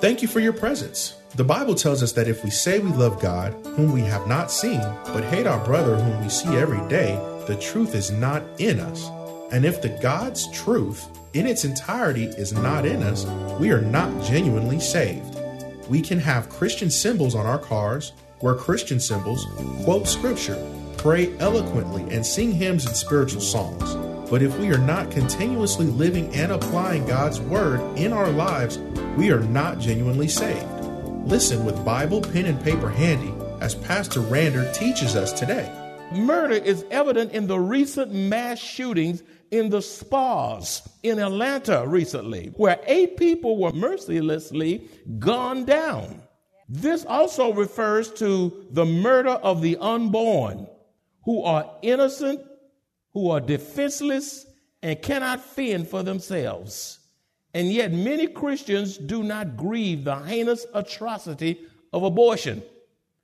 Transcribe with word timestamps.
Thank 0.00 0.22
you 0.22 0.28
for 0.28 0.40
your 0.40 0.54
presence. 0.54 1.16
The 1.34 1.44
Bible 1.44 1.74
tells 1.74 2.02
us 2.02 2.12
that 2.12 2.26
if 2.26 2.42
we 2.42 2.48
say 2.48 2.78
we 2.78 2.90
love 2.90 3.20
God, 3.20 3.52
whom 3.76 3.92
we 3.92 4.00
have 4.00 4.26
not 4.26 4.50
seen, 4.50 4.80
but 5.04 5.22
hate 5.24 5.46
our 5.46 5.62
brother 5.62 5.94
whom 5.96 6.22
we 6.22 6.30
see 6.30 6.48
every 6.56 6.80
day, 6.88 7.16
the 7.46 7.56
truth 7.60 7.94
is 7.94 8.10
not 8.10 8.42
in 8.58 8.80
us. 8.80 9.10
And 9.52 9.66
if 9.66 9.82
the 9.82 9.90
God's 10.00 10.50
truth 10.52 11.06
in 11.34 11.46
its 11.46 11.66
entirety 11.66 12.24
is 12.24 12.54
not 12.54 12.86
in 12.86 13.02
us, 13.02 13.26
we 13.60 13.72
are 13.72 13.82
not 13.82 14.24
genuinely 14.24 14.80
saved. 14.80 15.36
We 15.90 16.00
can 16.00 16.18
have 16.18 16.48
Christian 16.48 16.88
symbols 16.88 17.34
on 17.34 17.44
our 17.44 17.58
cars, 17.58 18.14
wear 18.40 18.54
Christian 18.54 19.00
symbols, 19.00 19.44
quote 19.84 20.08
scripture, 20.08 20.56
pray 20.96 21.36
eloquently, 21.40 22.04
and 22.04 22.24
sing 22.24 22.52
hymns 22.52 22.86
and 22.86 22.96
spiritual 22.96 23.42
songs. 23.42 24.09
But 24.30 24.42
if 24.42 24.56
we 24.60 24.70
are 24.72 24.78
not 24.78 25.10
continuously 25.10 25.86
living 25.86 26.32
and 26.32 26.52
applying 26.52 27.04
God's 27.04 27.40
word 27.40 27.80
in 27.98 28.12
our 28.12 28.30
lives, 28.30 28.78
we 29.18 29.32
are 29.32 29.40
not 29.40 29.80
genuinely 29.80 30.28
saved. 30.28 30.70
Listen 31.26 31.64
with 31.64 31.84
Bible, 31.84 32.20
pen, 32.20 32.46
and 32.46 32.62
paper 32.62 32.88
handy 32.88 33.34
as 33.60 33.74
Pastor 33.74 34.20
Rander 34.20 34.72
teaches 34.72 35.16
us 35.16 35.32
today. 35.32 35.68
Murder 36.12 36.54
is 36.54 36.84
evident 36.92 37.32
in 37.32 37.48
the 37.48 37.58
recent 37.58 38.12
mass 38.12 38.60
shootings 38.60 39.24
in 39.50 39.68
the 39.68 39.82
spas 39.82 40.88
in 41.02 41.18
Atlanta 41.18 41.84
recently, 41.86 42.52
where 42.56 42.80
eight 42.86 43.16
people 43.16 43.60
were 43.60 43.72
mercilessly 43.72 44.88
gunned 45.18 45.66
down. 45.66 46.22
This 46.68 47.04
also 47.04 47.52
refers 47.52 48.12
to 48.12 48.66
the 48.70 48.86
murder 48.86 49.30
of 49.30 49.60
the 49.60 49.76
unborn, 49.78 50.68
who 51.24 51.42
are 51.42 51.68
innocent, 51.82 52.40
who 53.12 53.30
are 53.30 53.40
defenseless, 53.40 54.46
and 54.82 55.00
cannot 55.02 55.40
fend 55.40 55.88
for 55.88 56.02
themselves. 56.02 57.00
And 57.52 57.70
yet, 57.72 57.92
many 57.92 58.26
Christians 58.28 58.96
do 58.96 59.22
not 59.22 59.56
grieve 59.56 60.04
the 60.04 60.16
heinous 60.16 60.66
atrocity 60.72 61.60
of 61.92 62.02
abortion. 62.04 62.62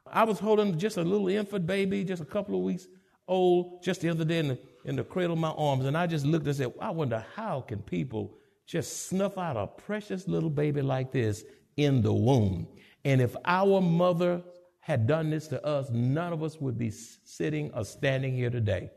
I 0.06 0.24
was 0.24 0.38
holding 0.38 0.78
just 0.78 0.96
a 0.96 1.02
little 1.02 1.28
infant 1.28 1.66
baby, 1.66 2.04
just 2.04 2.22
a 2.22 2.26
couple 2.26 2.56
of 2.56 2.62
weeks 2.62 2.86
old, 3.28 3.82
just 3.82 4.00
the 4.00 4.08
other 4.08 4.24
day 4.24 4.38
in 4.38 4.48
the, 4.48 4.58
in 4.84 4.96
the 4.96 5.04
cradle 5.04 5.32
of 5.32 5.38
my 5.38 5.50
arms, 5.50 5.84
and 5.84 5.96
I 5.96 6.06
just 6.06 6.24
looked 6.24 6.46
and 6.46 6.56
said, 6.56 6.72
I 6.80 6.90
wonder 6.90 7.24
how 7.34 7.60
can 7.60 7.80
people 7.80 8.36
just 8.66 9.08
snuff 9.08 9.38
out 9.38 9.56
a 9.56 9.66
precious 9.66 10.28
little 10.28 10.50
baby 10.50 10.82
like 10.82 11.12
this 11.12 11.44
in 11.76 12.02
the 12.02 12.12
womb? 12.12 12.66
And 13.04 13.20
if 13.20 13.36
our 13.44 13.80
mother 13.80 14.42
had 14.80 15.06
done 15.06 15.30
this 15.30 15.48
to 15.48 15.64
us, 15.64 15.90
none 15.90 16.32
of 16.32 16.42
us 16.42 16.60
would 16.60 16.78
be 16.78 16.90
sitting 16.90 17.72
or 17.74 17.84
standing 17.84 18.34
here 18.34 18.50
today. 18.50 18.90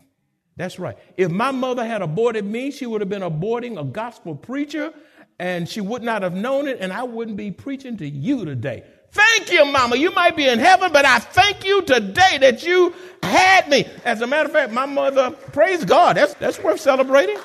That's 0.59 0.77
right. 0.77 0.97
If 1.15 1.31
my 1.31 1.51
mother 1.51 1.85
had 1.85 2.01
aborted 2.01 2.43
me, 2.43 2.69
she 2.69 2.85
would 2.85 2.99
have 2.99 3.09
been 3.09 3.21
aborting 3.21 3.79
a 3.79 3.83
gospel 3.85 4.35
preacher 4.35 4.93
and 5.39 5.69
she 5.69 5.79
would 5.79 6.03
not 6.03 6.21
have 6.21 6.33
known 6.35 6.67
it, 6.67 6.79
and 6.81 6.91
I 6.91 7.03
wouldn't 7.03 7.37
be 7.37 7.49
preaching 7.49 7.95
to 7.95 8.05
you 8.05 8.43
today. 8.43 8.83
Thank 9.13 9.53
you, 9.53 9.63
Mama. 9.63 9.95
You 9.95 10.11
might 10.11 10.35
be 10.35 10.49
in 10.49 10.59
heaven, 10.59 10.91
but 10.91 11.05
I 11.05 11.19
thank 11.19 11.63
you 11.63 11.81
today 11.83 12.39
that 12.41 12.61
you 12.63 12.93
had 13.23 13.69
me. 13.69 13.85
As 14.03 14.19
a 14.19 14.27
matter 14.27 14.47
of 14.47 14.51
fact, 14.51 14.73
my 14.73 14.85
mother, 14.85 15.31
praise 15.31 15.85
God, 15.85 16.17
that's, 16.17 16.33
that's 16.33 16.61
worth 16.61 16.81
celebrating. 16.81 17.37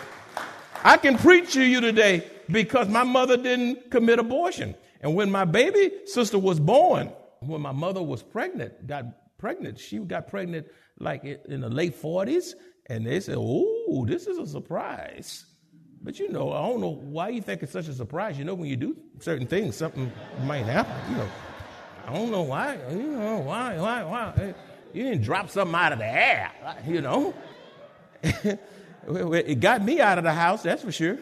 I 0.82 0.96
can 0.96 1.16
preach 1.16 1.52
to 1.52 1.62
you 1.62 1.80
today 1.80 2.28
because 2.50 2.88
my 2.88 3.04
mother 3.04 3.36
didn't 3.36 3.92
commit 3.92 4.18
abortion. 4.18 4.74
And 5.02 5.14
when 5.14 5.30
my 5.30 5.44
baby 5.44 5.92
sister 6.06 6.36
was 6.40 6.58
born, 6.58 7.12
when 7.38 7.60
my 7.60 7.70
mother 7.70 8.02
was 8.02 8.24
pregnant, 8.24 8.88
got 8.88 9.04
pregnant, 9.38 9.78
she 9.78 9.98
got 9.98 10.26
pregnant 10.26 10.66
like 10.98 11.24
in 11.24 11.60
the 11.60 11.68
late 11.68 12.00
40s, 12.00 12.54
and 12.86 13.06
they 13.06 13.20
said, 13.20 13.36
Oh, 13.38 14.04
this 14.06 14.26
is 14.26 14.38
a 14.38 14.46
surprise. 14.46 15.46
But 16.02 16.18
you 16.18 16.28
know, 16.28 16.52
I 16.52 16.60
don't 16.68 16.80
know 16.80 16.90
why 17.02 17.30
you 17.30 17.40
think 17.40 17.62
it's 17.62 17.72
such 17.72 17.88
a 17.88 17.94
surprise. 17.94 18.38
You 18.38 18.44
know, 18.44 18.54
when 18.54 18.68
you 18.68 18.76
do 18.76 18.96
certain 19.20 19.46
things, 19.46 19.74
something 19.76 20.12
might 20.42 20.66
happen. 20.66 20.94
You 21.10 21.16
know, 21.16 21.28
I 22.06 22.12
don't 22.12 22.30
know 22.30 22.42
why. 22.42 22.78
You 22.90 23.02
know, 23.02 23.38
why, 23.38 23.78
why, 23.78 24.04
why? 24.04 24.54
You 24.92 25.04
didn't 25.04 25.22
drop 25.22 25.48
something 25.48 25.74
out 25.74 25.92
of 25.92 25.98
the 25.98 26.06
air. 26.06 26.52
You 26.86 27.00
know, 27.00 27.34
it 28.22 29.60
got 29.60 29.82
me 29.82 30.00
out 30.00 30.18
of 30.18 30.24
the 30.24 30.32
house. 30.32 30.62
That's 30.62 30.82
for 30.82 30.92
sure. 30.92 31.18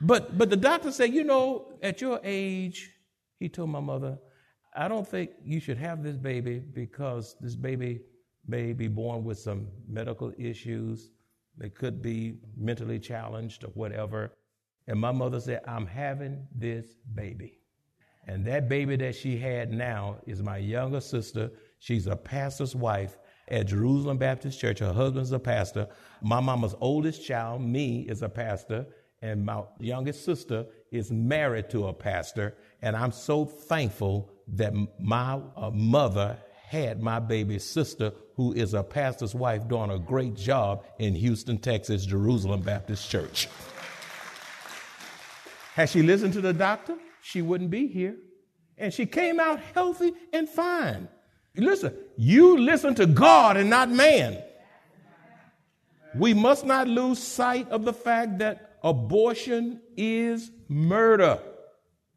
But 0.00 0.36
but 0.36 0.50
the 0.50 0.56
doctor 0.56 0.90
said, 0.90 1.12
you 1.12 1.22
know, 1.22 1.66
at 1.80 2.00
your 2.00 2.20
age, 2.24 2.90
he 3.38 3.48
told 3.48 3.70
my 3.70 3.80
mother, 3.80 4.18
I 4.76 4.88
don't 4.88 5.06
think 5.06 5.30
you 5.44 5.60
should 5.60 5.78
have 5.78 6.02
this 6.02 6.16
baby 6.16 6.58
because 6.58 7.36
this 7.40 7.54
baby 7.54 8.00
may 8.48 8.72
be 8.72 8.88
born 8.88 9.24
with 9.24 9.38
some 9.38 9.68
medical 9.86 10.32
issues 10.38 11.10
they 11.58 11.68
could 11.68 12.00
be 12.00 12.38
mentally 12.56 12.98
challenged 12.98 13.64
or 13.64 13.68
whatever. 13.68 14.32
And 14.86 14.98
my 14.98 15.12
mother 15.12 15.40
said, 15.40 15.60
I'm 15.66 15.86
having 15.86 16.46
this 16.54 16.86
baby. 17.14 17.58
And 18.26 18.44
that 18.46 18.68
baby 18.68 18.96
that 18.96 19.16
she 19.16 19.36
had 19.38 19.72
now 19.72 20.18
is 20.26 20.42
my 20.42 20.58
younger 20.58 21.00
sister. 21.00 21.50
She's 21.78 22.06
a 22.06 22.16
pastor's 22.16 22.76
wife 22.76 23.18
at 23.48 23.66
Jerusalem 23.66 24.18
Baptist 24.18 24.60
Church. 24.60 24.78
Her 24.78 24.92
husband's 24.92 25.32
a 25.32 25.38
pastor. 25.38 25.88
My 26.22 26.40
mama's 26.40 26.74
oldest 26.80 27.24
child, 27.24 27.62
me, 27.62 28.02
is 28.02 28.22
a 28.22 28.28
pastor. 28.28 28.86
And 29.20 29.44
my 29.44 29.62
youngest 29.80 30.24
sister 30.24 30.66
is 30.92 31.10
married 31.10 31.70
to 31.70 31.88
a 31.88 31.92
pastor. 31.92 32.56
And 32.82 32.94
I'm 32.94 33.12
so 33.12 33.44
thankful 33.44 34.30
that 34.54 34.72
my 35.00 35.40
uh, 35.56 35.70
mother 35.70 36.38
had 36.68 37.02
my 37.02 37.18
baby 37.18 37.58
sister, 37.58 38.12
who 38.36 38.52
is 38.52 38.74
a 38.74 38.82
pastor's 38.82 39.34
wife, 39.34 39.66
doing 39.68 39.90
a 39.90 39.98
great 39.98 40.34
job 40.34 40.84
in 40.98 41.14
Houston, 41.14 41.56
Texas, 41.56 42.04
Jerusalem 42.04 42.60
Baptist 42.60 43.10
Church. 43.10 43.48
Had 45.74 45.88
she 45.88 46.02
listened 46.02 46.34
to 46.34 46.42
the 46.42 46.52
doctor, 46.52 46.96
she 47.22 47.40
wouldn't 47.40 47.70
be 47.70 47.86
here. 47.86 48.16
And 48.76 48.92
she 48.92 49.06
came 49.06 49.40
out 49.40 49.60
healthy 49.74 50.12
and 50.32 50.46
fine. 50.46 51.08
Listen, 51.56 51.94
you 52.18 52.58
listen 52.58 52.94
to 52.96 53.06
God 53.06 53.56
and 53.56 53.70
not 53.70 53.88
man. 53.90 54.42
We 56.14 56.34
must 56.34 56.66
not 56.66 56.86
lose 56.86 57.18
sight 57.18 57.68
of 57.70 57.86
the 57.86 57.94
fact 57.94 58.38
that 58.38 58.78
abortion 58.82 59.80
is 59.96 60.50
murder. 60.68 61.40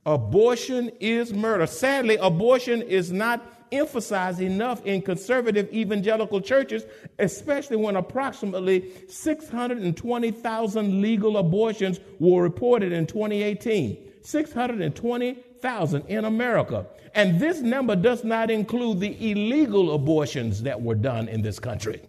Abortion 0.06 0.91
is 1.00 1.34
murder. 1.34 1.67
Sadly, 1.67 2.17
abortion 2.17 2.81
is 2.81 3.13
not 3.13 3.60
emphasized 3.72 4.42
enough 4.42 4.86
in 4.86 5.02
conservative 5.02 5.72
evangelical 5.74 6.42
churches, 6.42 6.84
especially 7.20 7.78
when 7.78 7.96
approximately 7.96 8.92
620,000 9.08 11.02
legal 11.02 11.38
abortions 11.38 12.00
were 12.20 12.42
reported 12.42 12.92
in 12.92 13.08
2018. 13.08 14.09
620,000 14.24 16.06
in 16.08 16.26
America. 16.26 16.86
And 17.14 17.40
this 17.40 17.59
number 17.59 17.96
does 17.96 18.24
not 18.24 18.50
include 18.50 19.00
the 19.00 19.32
illegal 19.32 19.94
abortions 19.94 20.64
that 20.64 20.82
were 20.82 20.96
done 20.96 21.28
in 21.28 21.42
this 21.42 21.59
country. 21.59 22.02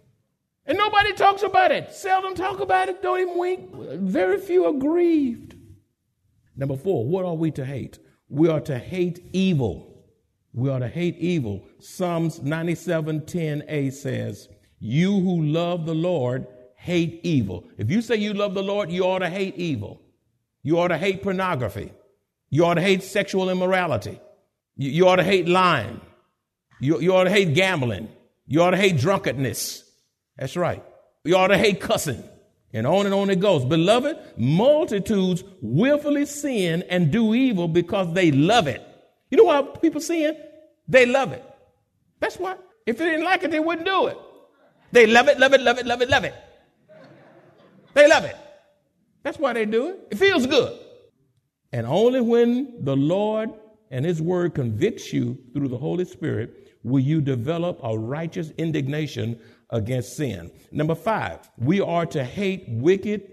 And 0.65 0.77
nobody 0.77 1.13
talks 1.13 1.43
about 1.43 1.71
it. 1.71 1.91
Seldom 1.91 2.35
talk 2.35 2.61
about 2.61 2.87
it, 2.87 3.01
don't 3.01 3.19
even 3.19 3.37
wink. 3.37 3.73
Very 3.99 4.39
few 4.39 4.65
are 4.65 4.73
grieved. 4.73 5.55
Number 6.55 6.77
four, 6.77 7.05
what 7.05 7.25
are 7.25 7.33
we 7.33 7.51
to 7.51 7.65
hate? 7.65 7.99
We 8.29 8.47
are 8.47 8.61
to 8.61 8.77
hate 8.77 9.19
evil. 9.33 9.92
We 10.53 10.69
ought 10.69 10.79
to 10.79 10.87
hate 10.87 11.17
evil. 11.17 11.63
Psalms 11.79 12.39
97:10a 12.39 13.91
says, 13.91 14.49
"You 14.79 15.19
who 15.19 15.43
love 15.43 15.85
the 15.85 15.95
Lord 15.95 16.45
hate 16.75 17.19
evil." 17.23 17.65
If 17.77 17.89
you 17.89 18.01
say 18.01 18.15
you 18.17 18.33
love 18.33 18.53
the 18.53 18.63
Lord, 18.63 18.91
you 18.91 19.03
ought 19.03 19.19
to 19.19 19.29
hate 19.29 19.57
evil. 19.57 19.99
You 20.61 20.79
ought 20.79 20.89
to 20.89 20.97
hate 20.97 21.23
pornography. 21.23 21.91
You 22.49 22.65
ought 22.65 22.75
to 22.75 22.81
hate 22.81 23.01
sexual 23.03 23.49
immorality. 23.49 24.19
You, 24.77 24.91
you 24.91 25.07
ought 25.07 25.17
to 25.17 25.23
hate 25.23 25.47
lying. 25.47 25.99
You, 26.79 26.99
you 26.99 27.15
ought 27.15 27.23
to 27.23 27.31
hate 27.31 27.55
gambling. 27.55 28.09
You 28.45 28.61
ought 28.61 28.71
to 28.71 28.77
hate 28.77 28.97
drunkenness. 28.97 29.83
That's 30.37 30.55
right. 30.55 30.83
You 31.23 31.35
ought 31.35 31.47
to 31.47 31.57
hate 31.57 31.79
cussing. 31.81 32.23
And 32.73 32.87
on 32.87 33.05
and 33.05 33.13
on 33.13 33.29
it 33.29 33.39
goes. 33.39 33.65
Beloved, 33.65 34.17
multitudes 34.37 35.43
willfully 35.61 36.25
sin 36.25 36.83
and 36.89 37.11
do 37.11 37.33
evil 37.33 37.67
because 37.67 38.13
they 38.13 38.31
love 38.31 38.67
it. 38.67 38.85
You 39.33 39.37
know 39.37 39.45
why 39.45 39.63
people 39.81 39.99
sin? 39.99 40.37
They 40.87 41.07
love 41.07 41.31
it. 41.31 41.43
That's 42.19 42.37
why. 42.37 42.55
If 42.85 42.99
they 42.99 43.05
didn't 43.05 43.25
like 43.25 43.41
it, 43.41 43.49
they 43.49 43.59
wouldn't 43.59 43.87
do 43.87 44.05
it. 44.05 44.17
They 44.91 45.07
love 45.07 45.27
it, 45.27 45.39
love 45.39 45.55
it, 45.55 45.61
love 45.61 45.79
it, 45.79 45.87
love 45.87 46.03
it, 46.03 46.09
love 46.11 46.23
it. 46.23 46.35
They 47.95 48.07
love 48.07 48.25
it. 48.25 48.37
That's 49.23 49.39
why 49.39 49.53
they 49.53 49.65
do 49.65 49.89
it. 49.89 50.07
It 50.11 50.17
feels 50.19 50.45
good. 50.45 50.77
And 51.71 51.87
only 51.87 52.21
when 52.21 52.83
the 52.85 52.95
Lord 52.95 53.49
and 53.89 54.05
His 54.05 54.21
Word 54.21 54.53
convicts 54.53 55.11
you 55.11 55.35
through 55.55 55.69
the 55.69 55.79
Holy 55.79 56.05
Spirit 56.05 56.77
will 56.83 57.01
you 57.01 57.19
develop 57.19 57.79
a 57.81 57.97
righteous 57.97 58.51
indignation 58.59 59.39
against 59.71 60.15
sin. 60.15 60.51
Number 60.71 60.93
five, 60.93 61.49
we 61.57 61.81
are 61.81 62.05
to 62.05 62.23
hate 62.23 62.65
wicked, 62.67 63.31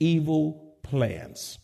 evil 0.00 0.74
plans. 0.82 1.60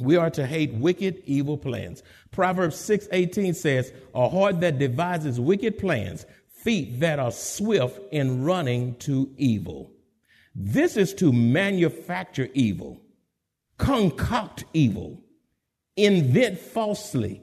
We 0.00 0.16
are 0.16 0.30
to 0.30 0.46
hate 0.46 0.74
wicked, 0.74 1.22
evil 1.26 1.58
plans. 1.58 2.02
Proverbs 2.30 2.76
6:18 2.76 3.54
says, 3.54 3.92
"A 4.14 4.28
heart 4.28 4.60
that 4.60 4.78
devises 4.78 5.40
wicked 5.40 5.78
plans, 5.78 6.26
feet 6.48 7.00
that 7.00 7.18
are 7.18 7.32
swift 7.32 8.00
in 8.12 8.42
running 8.42 8.94
to 9.00 9.30
evil." 9.36 9.92
This 10.54 10.96
is 10.96 11.14
to 11.14 11.32
manufacture 11.32 12.48
evil, 12.54 13.00
concoct 13.78 14.64
evil, 14.72 15.22
invent 15.96 16.58
falsely, 16.58 17.42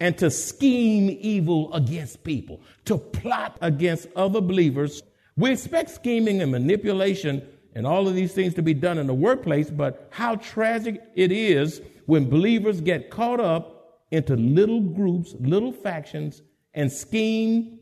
and 0.00 0.16
to 0.18 0.30
scheme 0.30 1.16
evil 1.20 1.72
against 1.72 2.24
people, 2.24 2.60
to 2.84 2.98
plot 2.98 3.56
against 3.60 4.08
other 4.14 4.40
believers. 4.40 5.02
We 5.36 5.52
expect 5.52 5.90
scheming 5.90 6.40
and 6.40 6.50
manipulation 6.50 7.42
and 7.74 7.86
all 7.86 8.08
of 8.08 8.14
these 8.14 8.32
things 8.32 8.54
to 8.54 8.62
be 8.62 8.74
done 8.74 8.98
in 8.98 9.06
the 9.06 9.14
workplace, 9.14 9.70
but 9.70 10.08
how 10.10 10.36
tragic 10.36 11.00
it 11.14 11.30
is 11.30 11.80
when 12.08 12.30
believers 12.30 12.80
get 12.80 13.10
caught 13.10 13.38
up 13.38 14.00
into 14.10 14.34
little 14.34 14.80
groups, 14.80 15.34
little 15.40 15.70
factions, 15.70 16.40
and 16.72 16.90
scheme, 16.90 17.78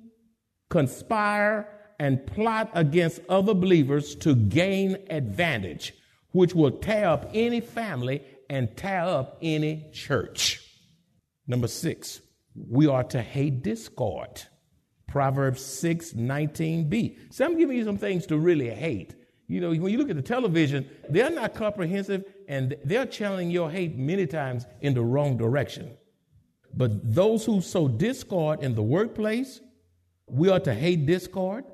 conspire, 0.68 1.68
and 2.00 2.26
plot 2.26 2.68
against 2.74 3.20
other 3.28 3.54
believers 3.54 4.16
to 4.16 4.34
gain 4.34 4.96
advantage, 5.10 5.94
which 6.32 6.56
will 6.56 6.72
tear 6.72 7.06
up 7.06 7.30
any 7.34 7.60
family 7.60 8.20
and 8.50 8.76
tear 8.76 9.02
up 9.02 9.38
any 9.42 9.88
church. 9.92 10.60
Number 11.46 11.68
six, 11.68 12.20
we 12.68 12.88
are 12.88 13.04
to 13.04 13.22
hate 13.22 13.62
discord. 13.62 14.42
Proverbs 15.06 15.64
6 15.64 16.14
19b. 16.14 17.32
So 17.32 17.44
I'm 17.44 17.56
giving 17.56 17.76
you 17.76 17.84
some 17.84 17.96
things 17.96 18.26
to 18.26 18.38
really 18.38 18.70
hate. 18.70 19.14
You 19.46 19.60
know, 19.60 19.68
when 19.68 19.92
you 19.92 19.98
look 19.98 20.10
at 20.10 20.16
the 20.16 20.22
television, 20.22 20.90
they're 21.08 21.30
not 21.30 21.54
comprehensive 21.54 22.24
and 22.48 22.76
they're 22.84 23.06
channeling 23.06 23.50
your 23.50 23.70
hate 23.70 23.96
many 23.96 24.26
times 24.26 24.66
in 24.80 24.94
the 24.94 25.02
wrong 25.02 25.36
direction. 25.36 25.96
But 26.74 27.14
those 27.14 27.44
who 27.44 27.60
sow 27.60 27.88
discord 27.88 28.62
in 28.62 28.74
the 28.74 28.82
workplace, 28.82 29.60
we 30.28 30.48
are 30.50 30.60
to 30.60 30.74
hate 30.74 31.06
discord. 31.06 31.64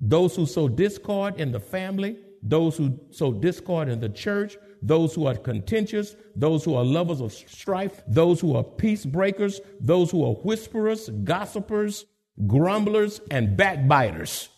Those 0.00 0.36
who 0.36 0.46
sow 0.46 0.68
discord 0.68 1.40
in 1.40 1.52
the 1.52 1.60
family, 1.60 2.18
those 2.42 2.76
who 2.76 2.98
sow 3.10 3.32
discord 3.32 3.88
in 3.88 4.00
the 4.00 4.08
church, 4.08 4.56
those 4.82 5.14
who 5.14 5.26
are 5.26 5.34
contentious, 5.34 6.14
those 6.34 6.64
who 6.64 6.74
are 6.74 6.84
lovers 6.84 7.20
of 7.20 7.32
strife, 7.32 8.02
those 8.06 8.40
who 8.40 8.54
are 8.56 8.62
peace 8.62 9.04
breakers, 9.04 9.60
those 9.80 10.10
who 10.10 10.24
are 10.24 10.34
whisperers, 10.34 11.08
gossipers, 11.24 12.04
grumblers, 12.46 13.20
and 13.30 13.56
backbiters. 13.56 14.48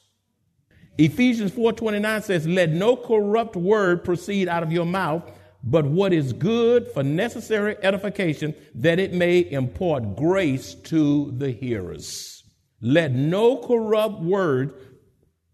Ephesians 0.99 1.53
4:29 1.53 2.23
says, 2.23 2.47
"Let 2.47 2.71
no 2.71 2.97
corrupt 2.97 3.55
word 3.55 4.03
proceed 4.03 4.49
out 4.49 4.65
of 4.65 4.73
your 4.73 4.87
mouth, 4.87 5.31
but 5.63 5.85
what 5.87 6.13
is 6.13 6.33
good 6.33 6.89
for 6.89 7.03
necessary 7.03 7.77
edification, 7.83 8.55
that 8.75 8.99
it 8.99 9.13
may 9.13 9.41
impart 9.51 10.17
grace 10.17 10.75
to 10.75 11.33
the 11.37 11.51
hearers." 11.51 12.45
Let 12.81 13.13
no 13.13 13.57
corrupt 13.57 14.21
word 14.21 14.73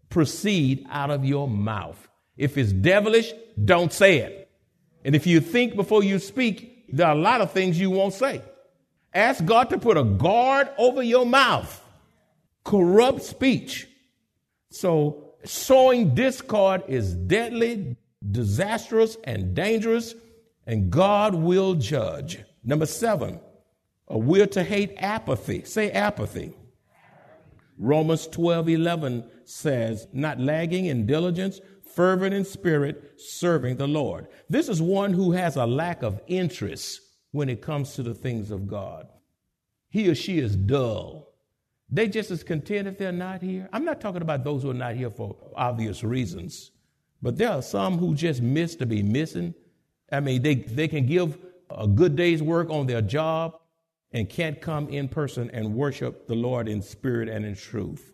proceed 0.09 0.85
out 0.89 1.09
of 1.09 1.25
your 1.25 1.47
mouth. 1.47 2.07
If 2.37 2.57
it's 2.57 2.71
devilish, 2.71 3.33
don't 3.63 3.91
say 3.91 4.19
it. 4.19 4.49
And 5.03 5.15
if 5.15 5.25
you 5.25 5.39
think 5.39 5.75
before 5.75 6.03
you 6.03 6.19
speak, 6.19 6.85
there 6.93 7.07
are 7.07 7.15
a 7.15 7.19
lot 7.19 7.41
of 7.41 7.51
things 7.51 7.79
you 7.79 7.89
won't 7.89 8.13
say. 8.13 8.41
Ask 9.13 9.43
God 9.43 9.69
to 9.69 9.77
put 9.77 9.97
a 9.97 10.03
guard 10.03 10.69
over 10.77 11.01
your 11.01 11.25
mouth. 11.25 11.81
Corrupt 12.63 13.23
speech. 13.23 13.87
So 14.69 15.25
Sowing 15.45 16.15
discord 16.15 16.83
is 16.87 17.13
deadly, 17.13 17.97
disastrous, 18.31 19.17
and 19.23 19.53
dangerous, 19.53 20.15
and 20.65 20.89
God 20.89 21.35
will 21.35 21.75
judge. 21.75 22.39
Number 22.63 22.85
seven, 22.85 23.39
uh, 24.11 24.17
we're 24.17 24.47
to 24.47 24.63
hate 24.63 24.93
apathy. 24.97 25.63
Say 25.63 25.91
apathy. 25.91 26.53
Romans 27.77 28.27
12 28.27 28.69
11 28.69 29.29
says, 29.43 30.07
not 30.13 30.39
lagging 30.39 30.85
in 30.85 31.05
diligence, 31.05 31.59
fervent 31.93 32.33
in 32.33 32.45
spirit, 32.45 33.13
serving 33.17 33.77
the 33.77 33.87
Lord. 33.87 34.27
This 34.49 34.69
is 34.69 34.81
one 34.81 35.13
who 35.13 35.31
has 35.33 35.55
a 35.55 35.65
lack 35.65 36.03
of 36.03 36.21
interest 36.27 37.01
when 37.31 37.49
it 37.49 37.61
comes 37.61 37.93
to 37.95 38.03
the 38.03 38.13
things 38.13 38.49
of 38.49 38.67
God. 38.67 39.07
He 39.89 40.09
or 40.09 40.15
she 40.15 40.39
is 40.39 40.55
dull. 40.55 41.33
They 41.89 42.07
just 42.07 42.31
as 42.31 42.43
content 42.43 42.87
if 42.87 42.97
they're 42.97 43.11
not 43.11 43.41
here. 43.41 43.69
I'm 43.71 43.85
not 43.85 44.01
talking 44.01 44.21
about 44.21 44.43
those 44.43 44.63
who 44.63 44.71
are 44.71 44.73
not 44.73 44.95
here 44.95 45.09
for 45.09 45.35
obvious 45.55 46.03
reasons, 46.03 46.71
but 47.25 47.39
there 47.39 47.49
are 47.49 47.63
some 47.63 47.97
who 47.97 48.13
just 48.13 48.39
miss 48.39 48.75
to 48.75 48.85
be 48.85 49.01
missing. 49.01 49.55
I 50.11 50.19
mean, 50.19 50.43
they, 50.43 50.53
they 50.53 50.87
can 50.87 51.07
give 51.07 51.39
a 51.71 51.87
good 51.87 52.15
day's 52.15 52.43
work 52.43 52.69
on 52.69 52.85
their 52.85 53.01
job 53.01 53.59
and 54.11 54.29
can't 54.29 54.61
come 54.61 54.89
in 54.89 55.09
person 55.09 55.49
and 55.51 55.73
worship 55.73 56.27
the 56.27 56.35
Lord 56.35 56.67
in 56.67 56.83
spirit 56.83 57.27
and 57.27 57.43
in 57.43 57.55
truth. 57.55 58.13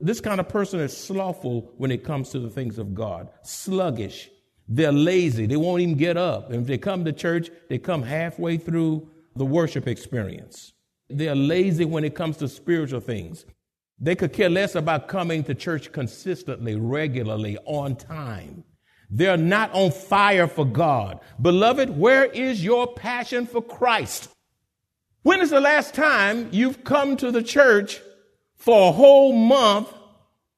This 0.00 0.22
kind 0.22 0.40
of 0.40 0.48
person 0.48 0.80
is 0.80 0.96
slothful 0.96 1.70
when 1.76 1.90
it 1.90 2.02
comes 2.02 2.30
to 2.30 2.38
the 2.38 2.48
things 2.48 2.78
of 2.78 2.94
God, 2.94 3.28
sluggish. 3.42 4.30
They're 4.66 4.90
lazy. 4.90 5.44
They 5.44 5.58
won't 5.58 5.82
even 5.82 5.98
get 5.98 6.16
up. 6.16 6.50
And 6.50 6.62
if 6.62 6.66
they 6.66 6.78
come 6.78 7.04
to 7.04 7.12
church, 7.12 7.50
they 7.68 7.76
come 7.76 8.04
halfway 8.04 8.56
through 8.56 9.10
the 9.34 9.44
worship 9.44 9.86
experience. 9.86 10.72
They're 11.10 11.34
lazy 11.34 11.84
when 11.84 12.04
it 12.04 12.14
comes 12.14 12.38
to 12.38 12.48
spiritual 12.48 13.00
things. 13.00 13.44
They 13.98 14.14
could 14.14 14.32
care 14.32 14.50
less 14.50 14.74
about 14.74 15.08
coming 15.08 15.42
to 15.44 15.54
church 15.54 15.90
consistently, 15.92 16.76
regularly, 16.76 17.56
on 17.64 17.96
time. 17.96 18.64
They're 19.08 19.36
not 19.36 19.72
on 19.72 19.90
fire 19.90 20.46
for 20.46 20.66
God. 20.66 21.20
Beloved, 21.40 21.96
where 21.96 22.24
is 22.24 22.62
your 22.62 22.86
passion 22.86 23.46
for 23.46 23.62
Christ? 23.62 24.28
When 25.22 25.40
is 25.40 25.50
the 25.50 25.60
last 25.60 25.94
time 25.94 26.48
you've 26.52 26.84
come 26.84 27.16
to 27.16 27.30
the 27.30 27.42
church 27.42 28.00
for 28.56 28.88
a 28.88 28.92
whole 28.92 29.32
month 29.32 29.92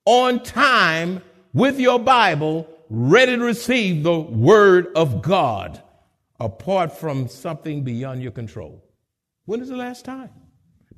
on 0.05 0.43
time 0.43 1.23
with 1.53 1.79
your 1.79 1.99
Bible, 1.99 2.69
ready 2.91 3.37
to 3.37 3.43
receive 3.45 4.03
the 4.03 4.19
Word 4.19 4.89
of 4.97 5.23
God, 5.23 5.83
apart 6.41 6.93
from 6.93 7.29
something 7.29 7.85
beyond 7.85 8.23
your 8.23 8.33
control? 8.33 8.85
When 9.45 9.61
is 9.61 9.69
the 9.69 9.77
last 9.77 10.05
time? 10.05 10.31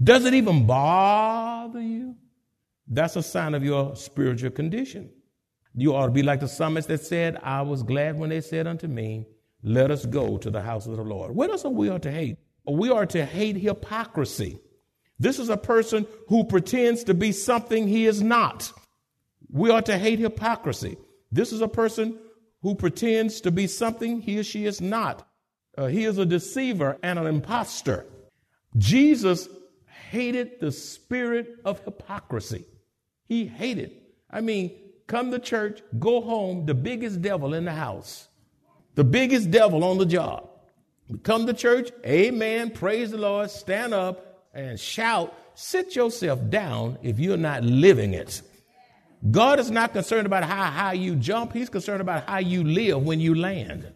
Does 0.02 0.24
it 0.24 0.34
even 0.34 0.66
bother 0.66 1.80
you? 1.80 2.16
That's 2.90 3.14
a 3.14 3.22
sign 3.22 3.54
of 3.54 3.64
your 3.64 3.94
spiritual 3.94 4.50
condition. 4.50 5.10
You 5.74 5.94
ought 5.94 6.06
to 6.06 6.12
be 6.12 6.24
like 6.24 6.40
the 6.40 6.48
psalmist 6.48 6.88
that 6.88 7.00
said, 7.00 7.38
I 7.42 7.62
was 7.62 7.84
glad 7.84 8.18
when 8.18 8.30
they 8.30 8.40
said 8.40 8.66
unto 8.66 8.88
me, 8.88 9.26
Let 9.62 9.92
us 9.92 10.04
go 10.04 10.36
to 10.38 10.50
the 10.50 10.60
house 10.60 10.86
of 10.86 10.96
the 10.96 11.04
Lord. 11.04 11.34
What 11.34 11.50
else 11.50 11.64
are 11.64 11.70
we 11.70 11.88
ought 11.88 12.02
to 12.02 12.10
hate? 12.10 12.38
We 12.68 12.90
are 12.90 13.06
to 13.06 13.24
hate 13.24 13.56
hypocrisy. 13.56 14.58
This 15.20 15.38
is 15.38 15.48
a 15.48 15.56
person 15.56 16.06
who 16.28 16.44
pretends 16.44 17.04
to 17.04 17.14
be 17.14 17.30
something 17.30 17.86
he 17.86 18.06
is 18.06 18.22
not. 18.22 18.72
We 19.48 19.70
ought 19.70 19.86
to 19.86 19.98
hate 19.98 20.18
hypocrisy. 20.18 20.96
This 21.30 21.52
is 21.52 21.60
a 21.60 21.68
person 21.68 22.18
who 22.62 22.74
pretends 22.74 23.40
to 23.42 23.50
be 23.50 23.66
something 23.66 24.20
he 24.20 24.38
or 24.38 24.44
she 24.44 24.66
is 24.66 24.80
not. 24.80 25.26
Uh, 25.78 25.86
he 25.86 26.04
is 26.04 26.18
a 26.18 26.26
deceiver 26.26 26.98
and 27.02 27.18
an 27.18 27.26
impostor. 27.26 28.06
Jesus 28.76 29.48
hated 30.10 30.60
the 30.60 30.72
spirit 30.72 31.56
of 31.64 31.84
hypocrisy. 31.84 32.64
He 33.30 33.46
hated. 33.46 33.92
I 34.28 34.40
mean, 34.40 34.72
come 35.06 35.30
to 35.30 35.38
church, 35.38 35.82
go 36.00 36.20
home, 36.20 36.66
the 36.66 36.74
biggest 36.74 37.22
devil 37.22 37.54
in 37.54 37.64
the 37.64 37.70
house, 37.72 38.26
the 38.96 39.04
biggest 39.04 39.52
devil 39.52 39.84
on 39.84 39.98
the 39.98 40.04
job. 40.04 40.50
Come 41.22 41.46
to 41.46 41.52
church, 41.52 41.92
amen, 42.04 42.72
praise 42.72 43.12
the 43.12 43.18
Lord, 43.18 43.48
stand 43.52 43.94
up 43.94 44.48
and 44.52 44.80
shout. 44.80 45.32
Sit 45.54 45.94
yourself 45.94 46.40
down 46.50 46.98
if 47.02 47.20
you're 47.20 47.36
not 47.36 47.62
living 47.62 48.14
it. 48.14 48.42
God 49.30 49.60
is 49.60 49.70
not 49.70 49.92
concerned 49.92 50.26
about 50.26 50.42
how 50.42 50.64
high 50.64 50.94
you 50.94 51.14
jump, 51.14 51.52
He's 51.52 51.70
concerned 51.70 52.00
about 52.00 52.28
how 52.28 52.38
you 52.38 52.64
live 52.64 53.00
when 53.00 53.20
you 53.20 53.36
land. 53.36 53.92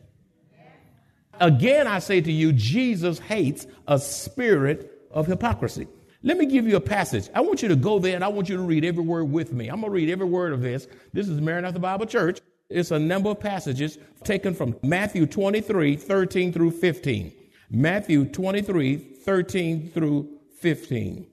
Again, 1.40 1.88
I 1.88 1.98
say 1.98 2.20
to 2.20 2.30
you, 2.30 2.52
Jesus 2.52 3.18
hates 3.18 3.66
a 3.88 3.98
spirit 3.98 5.08
of 5.10 5.26
hypocrisy. 5.26 5.88
Let 6.24 6.38
me 6.38 6.46
give 6.46 6.66
you 6.66 6.76
a 6.76 6.80
passage. 6.80 7.28
I 7.34 7.42
want 7.42 7.60
you 7.60 7.68
to 7.68 7.76
go 7.76 7.98
there 7.98 8.14
and 8.14 8.24
I 8.24 8.28
want 8.28 8.48
you 8.48 8.56
to 8.56 8.62
read 8.62 8.82
every 8.82 9.04
word 9.04 9.24
with 9.24 9.52
me. 9.52 9.68
I'm 9.68 9.82
going 9.82 9.90
to 9.90 9.94
read 9.94 10.08
every 10.08 10.24
word 10.24 10.54
of 10.54 10.62
this. 10.62 10.88
This 11.12 11.28
is 11.28 11.38
Maranatha 11.38 11.78
Bible 11.78 12.06
Church. 12.06 12.40
It's 12.70 12.90
a 12.92 12.98
number 12.98 13.28
of 13.28 13.40
passages 13.40 13.98
taken 14.24 14.54
from 14.54 14.74
Matthew 14.82 15.26
23, 15.26 15.96
13 15.96 16.50
through 16.50 16.70
15. 16.70 17.30
Matthew 17.70 18.24
23, 18.24 18.96
13 18.96 19.90
through 19.90 20.30
15. 20.60 21.26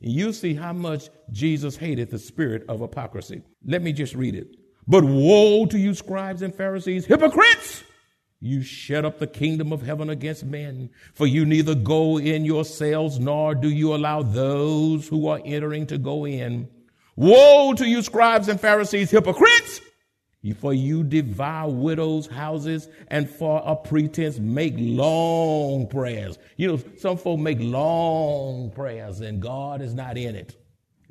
You 0.00 0.32
see 0.32 0.54
how 0.54 0.72
much 0.72 1.10
Jesus 1.30 1.76
hated 1.76 2.10
the 2.10 2.18
spirit 2.18 2.64
of 2.68 2.80
hypocrisy. 2.80 3.42
Let 3.64 3.82
me 3.82 3.92
just 3.92 4.16
read 4.16 4.34
it. 4.34 4.56
But 4.88 5.04
woe 5.04 5.64
to 5.66 5.78
you, 5.78 5.94
scribes 5.94 6.42
and 6.42 6.52
Pharisees, 6.52 7.06
hypocrites! 7.06 7.84
You 8.44 8.60
shut 8.60 9.06
up 9.06 9.20
the 9.20 9.26
kingdom 9.26 9.72
of 9.72 9.80
heaven 9.80 10.10
against 10.10 10.44
men, 10.44 10.90
for 11.14 11.26
you 11.26 11.46
neither 11.46 11.74
go 11.74 12.18
in 12.18 12.44
yourselves 12.44 13.18
nor 13.18 13.54
do 13.54 13.70
you 13.70 13.94
allow 13.94 14.20
those 14.20 15.08
who 15.08 15.28
are 15.28 15.40
entering 15.46 15.86
to 15.86 15.96
go 15.96 16.26
in. 16.26 16.68
Woe 17.16 17.72
to 17.72 17.88
you, 17.88 18.02
scribes 18.02 18.48
and 18.48 18.60
Pharisees, 18.60 19.10
hypocrites! 19.10 19.80
For 20.58 20.74
you 20.74 21.04
devour 21.04 21.70
widows' 21.70 22.26
houses 22.26 22.86
and 23.08 23.30
for 23.30 23.62
a 23.64 23.74
pretense 23.76 24.38
make 24.38 24.74
long 24.76 25.86
prayers. 25.88 26.38
You 26.58 26.68
know, 26.68 26.80
some 26.98 27.16
folk 27.16 27.40
make 27.40 27.60
long 27.60 28.72
prayers 28.72 29.22
and 29.22 29.40
God 29.40 29.80
is 29.80 29.94
not 29.94 30.18
in 30.18 30.36
it 30.36 30.54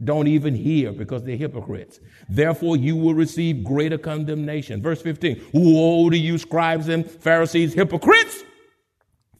don't 0.05 0.27
even 0.27 0.55
hear 0.55 0.91
because 0.91 1.23
they're 1.23 1.35
hypocrites. 1.35 1.99
Therefore, 2.29 2.77
you 2.77 2.95
will 2.95 3.13
receive 3.13 3.63
greater 3.63 3.97
condemnation. 3.97 4.81
Verse 4.81 5.01
15 5.01 5.41
Woe 5.53 6.09
to 6.09 6.17
you, 6.17 6.37
scribes 6.37 6.87
and 6.87 7.09
Pharisees, 7.09 7.73
hypocrites! 7.73 8.43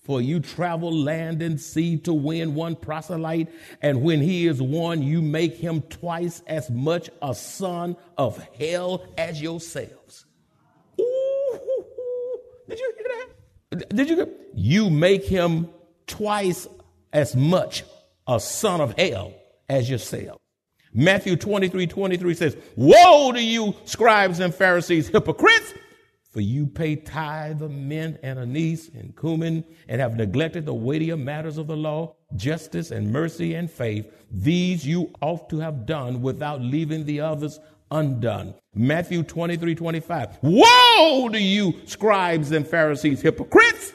For 0.03 0.22
you 0.22 0.41
travel 0.41 0.93
land 0.93 1.41
and 1.41 1.60
sea 1.60 1.98
to 2.00 2.13
win 2.13 2.55
one 2.55 2.75
proselyte, 2.75 3.48
and 3.82 4.01
when 4.01 4.22
he 4.22 4.48
is 4.48 4.62
won, 4.62 5.01
you 5.01 5.22
make 5.22 5.55
him 5.55 5.82
twice 5.84 6.41
as 6.46 6.70
much 6.70 7.10
a 7.22 7.34
son 7.34 7.96
of 8.17 8.38
hell 8.60 9.05
as 9.17 9.41
yourselves. 9.41 10.25
Ooh, 11.00 11.60
did 12.67 12.79
you 12.79 12.93
hear 12.98 13.08
that? 13.79 13.96
Did 13.96 14.10
you? 14.10 14.34
You 14.53 14.89
make 14.89 15.24
him 15.24 15.70
twice 16.05 16.67
as 17.13 17.34
much 17.34 17.84
a 18.27 18.41
son 18.41 18.82
of 18.82 18.98
hell 18.98 19.34
as 19.70 19.89
yourself. 19.89 20.43
Matthew 20.94 21.36
23 21.36 21.88
23 21.88 22.34
says, 22.34 22.58
Woe 22.76 23.32
to 23.32 23.42
you, 23.42 23.76
scribes 23.86 24.40
and 24.40 24.54
Pharisees, 24.54 25.08
hypocrites! 25.08 25.74
For 26.30 26.42
you 26.42 26.66
pay 26.66 26.96
tithe 26.96 27.62
of 27.62 27.72
mint 27.72 28.20
and 28.24 28.40
anise 28.40 28.90
and 28.90 29.16
cumin 29.16 29.64
and 29.88 30.02
have 30.02 30.16
neglected 30.16 30.66
the 30.66 30.74
weightier 30.74 31.16
matters 31.16 31.60
of 31.60 31.68
the 31.68 31.78
law, 31.78 32.16
justice 32.36 32.90
and 32.90 33.12
mercy 33.12 33.54
and 33.54 33.70
faith. 33.70 34.12
These 34.32 34.86
you 34.86 35.12
ought 35.22 35.48
to 35.52 35.60
have 35.60 35.86
done 35.86 36.24
without 36.24 36.60
leaving 36.60 37.06
the 37.06 37.22
others 37.22 37.60
undone. 37.92 38.56
Matthew 38.74 39.22
23 39.22 39.76
25. 39.76 40.40
Woe 40.42 41.30
to 41.32 41.40
you, 41.40 41.74
scribes 41.86 42.52
and 42.52 42.68
Pharisees, 42.68 43.22
hypocrites! 43.22 43.94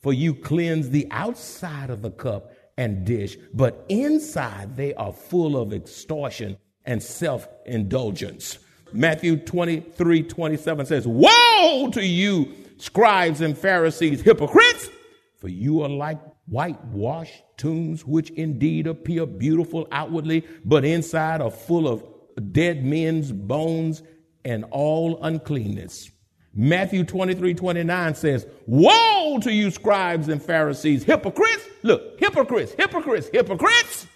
For 0.00 0.12
you 0.12 0.34
cleanse 0.34 0.90
the 0.90 1.08
outside 1.10 1.90
of 1.90 2.02
the 2.02 2.10
cup 2.10 2.52
and 2.78 3.04
dish, 3.04 3.36
but 3.52 3.84
inside 3.90 4.76
they 4.76 4.94
are 4.94 5.12
full 5.12 5.60
of 5.60 5.74
extortion 5.74 6.56
and 6.86 7.02
self 7.02 7.46
indulgence. 7.66 8.58
Matthew 8.92 9.36
23 9.36 10.22
27 10.22 10.86
says, 10.86 11.06
Woe 11.06 11.90
to 11.92 12.02
you, 12.02 12.54
scribes 12.78 13.42
and 13.42 13.58
Pharisees, 13.58 14.22
hypocrites! 14.22 14.88
For 15.36 15.48
you 15.48 15.82
are 15.82 15.88
like 15.88 16.18
whitewashed 16.46 17.42
tombs, 17.58 18.06
which 18.06 18.30
indeed 18.30 18.86
appear 18.86 19.26
beautiful 19.26 19.86
outwardly, 19.92 20.46
but 20.64 20.84
inside 20.84 21.42
are 21.42 21.50
full 21.50 21.86
of 21.86 22.04
dead 22.52 22.84
men's 22.84 23.32
bones 23.32 24.02
and 24.44 24.64
all 24.70 25.22
uncleanness. 25.22 26.10
Matthew 26.54 27.04
23 27.04 27.54
29 27.54 28.14
says, 28.14 28.46
Woe 28.66 29.38
to 29.42 29.52
you, 29.52 29.70
scribes 29.70 30.28
and 30.28 30.42
Pharisees, 30.42 31.04
hypocrites! 31.04 31.64
Look, 31.88 32.20
hypocrites, 32.20 32.74
hypocrites, 32.74 33.30
hypocrites! 33.32 34.06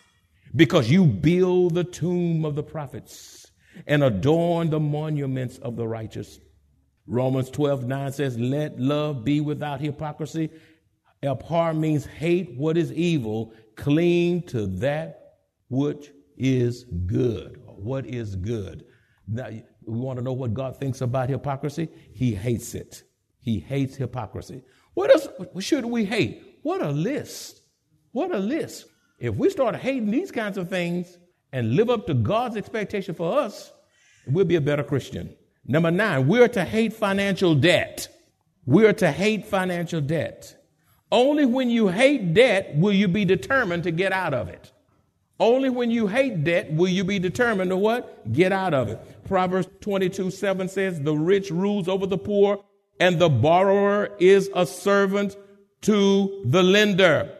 Because 0.54 0.90
you 0.90 1.06
build 1.06 1.74
the 1.74 1.84
tomb 1.84 2.44
of 2.44 2.54
the 2.54 2.62
prophets 2.62 3.50
and 3.86 4.04
adorn 4.04 4.68
the 4.68 4.78
monuments 4.78 5.56
of 5.56 5.76
the 5.76 5.88
righteous. 5.88 6.38
Romans 7.06 7.48
12 7.48 7.86
9 7.86 8.12
says, 8.12 8.38
Let 8.38 8.78
love 8.78 9.24
be 9.24 9.40
without 9.40 9.80
hypocrisy. 9.80 10.50
Abhor 11.22 11.72
means 11.72 12.04
hate 12.04 12.54
what 12.58 12.76
is 12.76 12.92
evil, 12.92 13.54
cling 13.74 14.42
to 14.48 14.66
that 14.66 15.36
which 15.70 16.10
is 16.36 16.84
good. 17.06 17.58
What 17.64 18.04
is 18.04 18.36
good? 18.36 18.84
Now, 19.26 19.48
we 19.48 19.98
want 19.98 20.18
to 20.18 20.22
know 20.22 20.34
what 20.34 20.52
God 20.52 20.76
thinks 20.76 21.00
about 21.00 21.30
hypocrisy. 21.30 21.88
He 22.12 22.34
hates 22.34 22.74
it. 22.74 23.02
He 23.40 23.60
hates 23.60 23.96
hypocrisy. 23.96 24.62
What 24.92 25.10
else 25.10 25.26
should 25.64 25.86
we 25.86 26.04
hate? 26.04 26.58
What 26.60 26.82
a 26.82 26.90
list. 26.90 27.60
What 28.12 28.34
a 28.34 28.38
list. 28.38 28.86
If 29.18 29.34
we 29.34 29.50
start 29.50 29.76
hating 29.76 30.10
these 30.10 30.30
kinds 30.30 30.58
of 30.58 30.68
things 30.68 31.18
and 31.52 31.76
live 31.76 31.90
up 31.90 32.06
to 32.06 32.14
God's 32.14 32.56
expectation 32.56 33.14
for 33.14 33.38
us, 33.38 33.72
we'll 34.26 34.44
be 34.44 34.56
a 34.56 34.60
better 34.60 34.82
Christian. 34.82 35.34
Number 35.66 35.90
nine, 35.90 36.28
we're 36.28 36.48
to 36.48 36.64
hate 36.64 36.92
financial 36.92 37.54
debt. 37.54 38.08
We're 38.66 38.92
to 38.94 39.10
hate 39.10 39.46
financial 39.46 40.00
debt. 40.00 40.56
Only 41.10 41.46
when 41.46 41.70
you 41.70 41.88
hate 41.88 42.34
debt 42.34 42.74
will 42.76 42.92
you 42.92 43.08
be 43.08 43.24
determined 43.24 43.84
to 43.84 43.90
get 43.90 44.12
out 44.12 44.34
of 44.34 44.48
it. 44.48 44.72
Only 45.38 45.70
when 45.70 45.90
you 45.90 46.06
hate 46.06 46.44
debt 46.44 46.72
will 46.72 46.88
you 46.88 47.04
be 47.04 47.18
determined 47.18 47.70
to 47.70 47.76
what? 47.76 48.32
Get 48.32 48.52
out 48.52 48.74
of 48.74 48.88
it. 48.88 49.24
Proverbs 49.24 49.68
22 49.80 50.30
7 50.30 50.68
says, 50.68 51.00
The 51.00 51.14
rich 51.14 51.50
rules 51.50 51.88
over 51.88 52.06
the 52.06 52.18
poor, 52.18 52.64
and 53.00 53.18
the 53.18 53.28
borrower 53.28 54.10
is 54.18 54.50
a 54.54 54.66
servant 54.66 55.36
to 55.82 56.42
the 56.46 56.62
lender. 56.62 57.36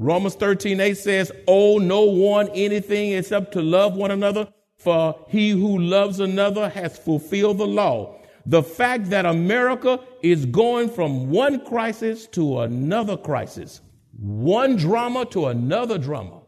Romans 0.00 0.36
13 0.36 0.78
8 0.78 0.96
says, 0.96 1.32
Owe 1.48 1.78
no 1.78 2.02
one 2.02 2.48
anything 2.50 3.12
except 3.12 3.52
to 3.52 3.60
love 3.60 3.96
one 3.96 4.12
another, 4.12 4.48
for 4.76 5.26
he 5.28 5.50
who 5.50 5.76
loves 5.76 6.20
another 6.20 6.68
has 6.68 6.96
fulfilled 6.96 7.58
the 7.58 7.66
law. 7.66 8.14
The 8.46 8.62
fact 8.62 9.10
that 9.10 9.26
America 9.26 10.00
is 10.22 10.46
going 10.46 10.88
from 10.88 11.30
one 11.30 11.64
crisis 11.66 12.28
to 12.28 12.60
another 12.60 13.16
crisis, 13.16 13.80
one 14.16 14.76
drama 14.76 15.26
to 15.26 15.46
another 15.46 15.98
drama, 15.98 16.42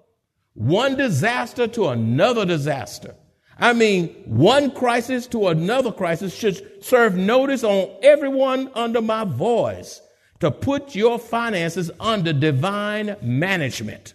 one 0.54 0.96
disaster 0.96 1.66
to 1.66 1.88
another 1.88 2.46
disaster. 2.46 3.16
I 3.58 3.72
mean, 3.72 4.10
one 4.26 4.70
crisis 4.70 5.26
to 5.26 5.48
another 5.48 5.90
crisis 5.90 6.32
should 6.32 6.84
serve 6.84 7.16
notice 7.16 7.64
on 7.64 7.90
everyone 8.00 8.70
under 8.74 9.02
my 9.02 9.24
voice 9.24 10.00
to 10.40 10.50
put 10.50 10.94
your 10.94 11.18
finances 11.18 11.90
under 12.00 12.32
divine 12.32 13.16
management. 13.22 14.14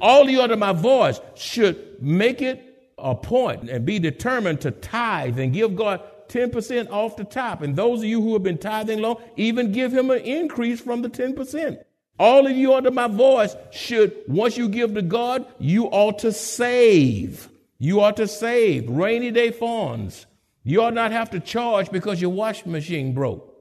All 0.00 0.28
you 0.28 0.40
under 0.40 0.56
my 0.56 0.72
voice 0.72 1.20
should 1.34 2.00
make 2.02 2.40
it 2.40 2.92
a 2.98 3.14
point 3.14 3.68
and 3.68 3.84
be 3.84 3.98
determined 3.98 4.60
to 4.60 4.70
tithe 4.70 5.38
and 5.38 5.52
give 5.52 5.74
God 5.74 6.02
10% 6.28 6.90
off 6.90 7.16
the 7.16 7.24
top. 7.24 7.62
And 7.62 7.76
those 7.76 8.00
of 8.00 8.04
you 8.04 8.22
who 8.22 8.32
have 8.34 8.42
been 8.42 8.58
tithing 8.58 9.00
long, 9.00 9.20
even 9.36 9.72
give 9.72 9.92
him 9.92 10.10
an 10.10 10.20
increase 10.20 10.80
from 10.80 11.02
the 11.02 11.10
10%. 11.10 11.82
All 12.18 12.46
of 12.46 12.52
you 12.52 12.74
under 12.74 12.90
my 12.90 13.08
voice 13.08 13.56
should, 13.70 14.14
once 14.28 14.56
you 14.56 14.68
give 14.68 14.94
to 14.94 15.02
God, 15.02 15.46
you 15.58 15.86
ought 15.86 16.20
to 16.20 16.32
save. 16.32 17.48
You 17.78 18.00
ought 18.00 18.16
to 18.18 18.28
save 18.28 18.88
rainy 18.88 19.30
day 19.30 19.50
funds. 19.50 20.26
You 20.62 20.82
ought 20.82 20.94
not 20.94 21.10
have 21.10 21.30
to 21.30 21.40
charge 21.40 21.90
because 21.90 22.20
your 22.20 22.30
washing 22.30 22.70
machine 22.70 23.12
broke. 23.12 23.51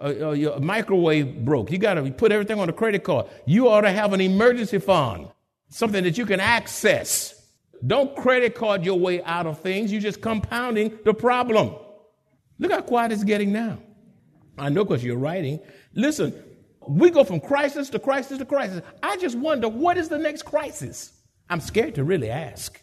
Uh, 0.00 0.14
uh, 0.20 0.30
your 0.30 0.60
microwave 0.60 1.44
broke. 1.44 1.72
You 1.72 1.78
got 1.78 1.94
to 1.94 2.10
put 2.12 2.30
everything 2.30 2.60
on 2.60 2.68
a 2.68 2.72
credit 2.72 3.02
card. 3.02 3.26
You 3.46 3.68
ought 3.68 3.80
to 3.80 3.90
have 3.90 4.12
an 4.12 4.20
emergency 4.20 4.78
fund, 4.78 5.28
something 5.70 6.04
that 6.04 6.16
you 6.16 6.24
can 6.24 6.38
access. 6.38 7.34
Don't 7.84 8.14
credit 8.14 8.54
card 8.54 8.84
your 8.84 8.98
way 8.98 9.22
out 9.24 9.46
of 9.46 9.60
things. 9.60 9.90
You're 9.90 10.00
just 10.00 10.20
compounding 10.20 10.98
the 11.04 11.14
problem. 11.14 11.74
Look 12.60 12.70
how 12.70 12.80
quiet 12.80 13.10
it's 13.10 13.24
getting 13.24 13.52
now. 13.52 13.78
I 14.56 14.68
know 14.68 14.84
because 14.84 15.02
you're 15.02 15.18
writing. 15.18 15.60
Listen, 15.94 16.34
we 16.86 17.10
go 17.10 17.24
from 17.24 17.40
crisis 17.40 17.90
to 17.90 17.98
crisis 17.98 18.38
to 18.38 18.44
crisis. 18.44 18.82
I 19.02 19.16
just 19.16 19.36
wonder 19.36 19.68
what 19.68 19.96
is 19.96 20.08
the 20.08 20.18
next 20.18 20.42
crisis? 20.42 21.12
I'm 21.50 21.60
scared 21.60 21.96
to 21.96 22.04
really 22.04 22.30
ask. 22.30 22.80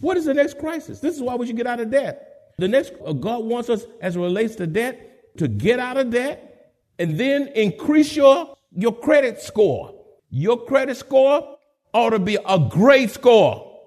What 0.00 0.16
is 0.16 0.26
the 0.26 0.34
next 0.34 0.58
crisis? 0.58 1.00
This 1.00 1.14
is 1.14 1.22
why 1.22 1.36
we 1.36 1.46
should 1.46 1.56
get 1.56 1.66
out 1.66 1.80
of 1.80 1.90
debt. 1.90 2.52
The 2.58 2.68
next, 2.68 2.92
uh, 3.04 3.12
God 3.12 3.44
wants 3.44 3.70
us, 3.70 3.84
as 4.02 4.16
it 4.16 4.20
relates 4.20 4.56
to 4.56 4.66
debt, 4.66 5.36
to 5.38 5.48
get 5.48 5.78
out 5.78 5.96
of 5.96 6.10
debt 6.10 6.49
and 7.00 7.18
then 7.18 7.48
increase 7.54 8.14
your, 8.14 8.54
your 8.76 8.92
credit 8.92 9.40
score. 9.40 9.94
Your 10.28 10.64
credit 10.66 10.98
score 10.98 11.56
ought 11.94 12.10
to 12.10 12.18
be 12.18 12.36
a 12.46 12.58
great 12.58 13.10
score. 13.10 13.80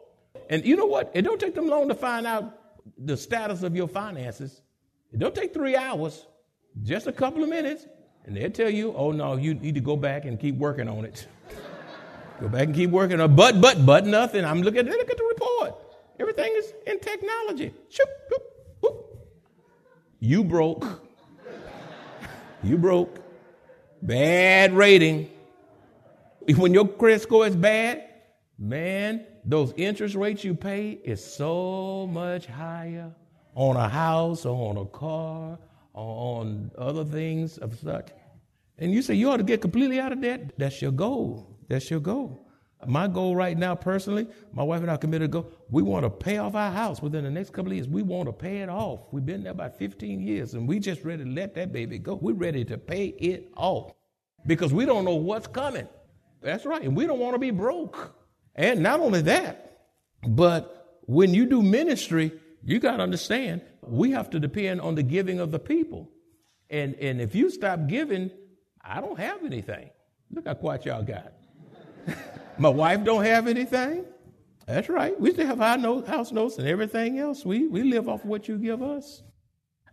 And 0.50 0.65
you 0.65 0.75
know 0.75 0.88
what? 0.88 1.12
It 1.13 1.22
don't 1.22 1.39
take 1.39 1.53
them 1.53 1.67
long 1.67 1.88
to 1.89 1.96
find 1.96 2.25
out 2.25 2.60
the 2.98 3.15
status 3.15 3.62
of 3.62 3.75
your 3.75 3.88
finances. 3.88 4.63
It 5.12 5.20
don't 5.20 5.36
take 5.36 5.53
three 5.53 5.75
hours, 5.75 6.25
just 6.82 7.05
a 7.05 7.12
couple 7.12 7.43
of 7.43 7.50
minutes. 7.50 7.86
And 8.25 8.36
they'll 8.36 8.50
tell 8.50 8.70
you, 8.70 8.93
oh 8.96 9.12
no, 9.12 9.36
you 9.36 9.53
need 9.53 9.75
to 9.75 9.82
go 9.82 9.96
back 9.96 10.25
and 10.25 10.39
keep 10.39 10.55
working 10.55 10.89
on 10.89 11.05
it. 11.05 11.27
go 12.41 12.50
back 12.50 12.63
and 12.63 12.75
keep 12.75 12.89
working 12.89 13.22
on 13.22 13.32
it. 13.32 13.36
But, 13.36 13.62
but, 13.62 13.86
but 13.86 14.08
nothing. 14.08 14.43
I'm 14.43 14.63
looking, 14.63 14.86
look 14.86 15.12
at 15.12 15.17
the 15.17 15.24
report. 15.24 15.75
Everything 16.20 16.51
is 16.55 16.74
in 16.88 17.00
technology. 17.00 17.74
Shoop. 17.89 18.10
You 20.20 20.43
broke. 20.43 21.02
You 22.63 22.77
broke. 22.77 23.20
Bad 24.01 24.74
rating. 24.74 25.29
When 26.58 26.74
your 26.74 26.88
credit 26.88 27.22
score 27.22 27.48
is 27.48 27.55
bad, 27.55 28.03
man, 28.60 29.25
those 29.46 29.74
interest 29.77 30.15
rates 30.15 30.43
you 30.43 30.55
pay 30.55 30.91
is 30.91 31.24
so 31.24 32.05
much 32.12 32.48
higher 32.48 33.13
on 33.55 33.77
a 33.77 33.88
house 33.88 34.46
or 34.46 34.70
on 34.70 34.77
a 34.77 34.86
car 34.86 35.58
on 35.93 36.72
other 36.77 37.05
things 37.05 37.58
of 37.60 37.79
such. 37.79 38.10
And 38.77 38.91
you 38.91 39.01
say 39.01 39.13
you 39.13 39.29
ought 39.29 39.38
to 39.38 39.43
get 39.43 39.62
completely 39.62 40.00
out 40.00 40.12
of 40.12 40.22
debt. 40.22 40.51
That's 40.58 40.82
your 40.82 40.91
goal. 40.91 41.58
That's 41.70 41.89
your 41.89 42.01
goal. 42.01 42.43
My 42.88 43.08
goal 43.08 43.36
right 43.36 43.58
now, 43.58 43.75
personally, 43.75 44.28
my 44.54 44.63
wife 44.63 44.82
and 44.82 44.92
I 44.92 44.98
committed 44.98 45.32
to 45.32 45.42
go. 45.42 45.48
We 45.70 45.82
want 45.82 46.04
to 46.04 46.10
pay 46.10 46.38
off 46.38 46.56
our 46.56 46.72
house 46.72 47.02
within 47.02 47.24
the 47.24 47.32
next 47.32 47.52
couple 47.52 47.72
of 47.72 47.75
years. 47.75 47.88
We 47.88 48.02
want 48.02 48.28
to 48.28 48.34
pay 48.34 48.58
it 48.62 48.70
off. 48.70 49.02
We've 49.12 49.25
been 49.25 49.44
there 49.44 49.52
about 49.52 49.78
15 49.78 50.22
years, 50.22 50.54
and 50.54 50.68
we 50.68 50.80
just 50.80 51.04
ready 51.04 51.24
to 51.24 51.30
let 51.30 51.56
that 51.56 51.72
baby 51.72 52.00
go. 52.00 52.16
We're 52.16 52.34
ready 52.34 52.66
to 52.66 52.78
pay 52.78 53.08
it 53.08 53.52
off 53.56 53.94
because 54.46 54.74
we 54.74 54.86
don't 54.86 55.06
know 55.06 55.16
what's 55.16 55.48
coming. 55.48 55.88
That's 56.42 56.66
right, 56.66 56.82
and 56.82 56.96
we 56.96 57.06
don't 57.06 57.20
want 57.20 57.36
to 57.36 57.40
be 57.40 57.52
broke. 57.52 58.16
And 58.56 58.82
not 58.82 59.00
only 59.00 59.22
that, 59.22 59.88
but 60.28 61.00
when 61.06 61.34
you 61.34 61.46
do 61.46 61.62
ministry, 61.62 62.32
you 62.63 62.80
got 62.80 62.98
to 62.98 63.04
understand, 63.04 63.62
we 63.82 64.12
have 64.12 64.30
to 64.32 64.40
depend 64.40 64.82
on 64.82 64.96
the 64.96 65.04
giving 65.04 65.40
of 65.40 65.52
the 65.52 65.60
people. 65.60 66.10
And, 66.70 66.96
and 66.96 67.22
if 67.22 67.36
you 67.36 67.50
stop 67.50 67.88
giving, 67.88 68.32
I 68.82 69.02
don't 69.02 69.20
have 69.20 69.44
anything. 69.46 69.90
Look 70.32 70.48
how 70.48 70.54
quiet 70.56 70.86
y'all 70.86 71.04
got. 71.04 71.34
My 72.57 72.69
wife 72.69 73.03
don't 73.03 73.24
have 73.24 73.48
anything. 73.48 74.05
That's 74.67 74.89
right. 74.89 75.19
We 75.19 75.31
still 75.33 75.48
have 75.48 75.62
our 75.62 75.77
note, 75.77 76.07
house 76.07 76.31
notes 76.31 76.57
and 76.57 76.67
everything 76.67 77.19
else. 77.19 77.45
We, 77.45 77.67
we 77.67 77.83
live 77.83 78.07
off 78.07 78.24
of 78.24 78.29
what 78.29 78.48
you 78.48 78.57
give 78.57 78.81
us. 78.81 79.24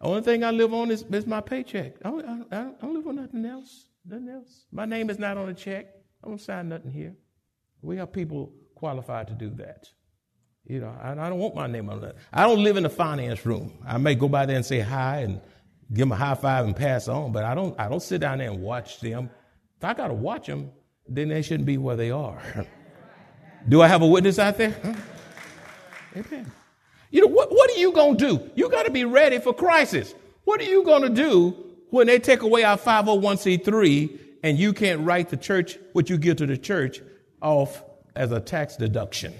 The 0.00 0.06
only 0.06 0.22
thing 0.22 0.44
I 0.44 0.50
live 0.50 0.72
on 0.72 0.90
is, 0.90 1.04
is 1.10 1.26
my 1.26 1.40
paycheck. 1.40 1.94
I 2.04 2.10
don't, 2.10 2.24
I, 2.24 2.26
don't, 2.26 2.52
I 2.52 2.86
don't 2.86 2.94
live 2.94 3.06
on 3.06 3.16
nothing 3.16 3.44
else. 3.44 3.88
Nothing 4.04 4.28
else. 4.28 4.66
My 4.72 4.84
name 4.84 5.10
is 5.10 5.18
not 5.18 5.36
on 5.36 5.48
a 5.48 5.54
check. 5.54 5.86
I 6.24 6.28
don't 6.28 6.40
sign 6.40 6.68
nothing 6.68 6.90
here. 6.90 7.14
We 7.82 7.96
have 7.96 8.12
people 8.12 8.52
qualified 8.74 9.28
to 9.28 9.34
do 9.34 9.50
that. 9.56 9.88
You 10.66 10.80
know, 10.80 10.94
I, 11.02 11.12
I 11.12 11.28
don't 11.28 11.38
want 11.38 11.54
my 11.54 11.66
name 11.66 11.90
on 11.90 12.00
that. 12.02 12.16
I 12.32 12.46
don't 12.46 12.62
live 12.62 12.76
in 12.76 12.84
the 12.84 12.90
finance 12.90 13.44
room. 13.44 13.78
I 13.86 13.98
may 13.98 14.14
go 14.14 14.28
by 14.28 14.46
there 14.46 14.56
and 14.56 14.64
say 14.64 14.80
hi 14.80 15.20
and 15.20 15.40
give 15.92 16.00
them 16.02 16.12
a 16.12 16.16
high 16.16 16.34
five 16.34 16.64
and 16.64 16.76
pass 16.76 17.08
on, 17.08 17.32
but 17.32 17.44
I 17.44 17.54
don't. 17.54 17.78
I 17.78 17.88
don't 17.88 18.02
sit 18.02 18.20
down 18.20 18.38
there 18.38 18.50
and 18.50 18.62
watch 18.62 19.00
them. 19.00 19.30
If 19.78 19.84
I 19.84 19.94
got 19.94 20.08
to 20.08 20.14
watch 20.14 20.46
them, 20.46 20.70
then 21.10 21.28
they 21.28 21.42
shouldn't 21.42 21.66
be 21.66 21.76
where 21.76 21.96
they 21.96 22.10
are. 22.10 22.40
Do 23.68 23.82
I 23.82 23.88
have 23.88 24.00
a 24.00 24.06
witness 24.06 24.38
out 24.38 24.56
there? 24.56 24.74
Huh? 24.82 24.94
Amen. 26.16 26.50
You 27.10 27.22
know, 27.22 27.26
what, 27.26 27.50
what 27.50 27.70
are 27.70 27.78
you 27.78 27.92
going 27.92 28.16
to 28.16 28.28
do? 28.28 28.50
You 28.54 28.70
got 28.70 28.84
to 28.84 28.92
be 28.92 29.04
ready 29.04 29.38
for 29.40 29.52
crisis. 29.52 30.14
What 30.44 30.60
are 30.60 30.64
you 30.64 30.84
going 30.84 31.02
to 31.02 31.10
do 31.10 31.56
when 31.90 32.06
they 32.06 32.20
take 32.20 32.42
away 32.42 32.62
our 32.62 32.78
501c3 32.78 34.18
and 34.44 34.58
you 34.58 34.72
can't 34.72 35.00
write 35.00 35.28
the 35.28 35.36
church, 35.36 35.78
what 35.92 36.08
you 36.08 36.16
give 36.16 36.36
to 36.36 36.46
the 36.46 36.56
church, 36.56 37.00
off 37.42 37.82
as 38.14 38.30
a 38.30 38.40
tax 38.40 38.76
deduction? 38.76 39.34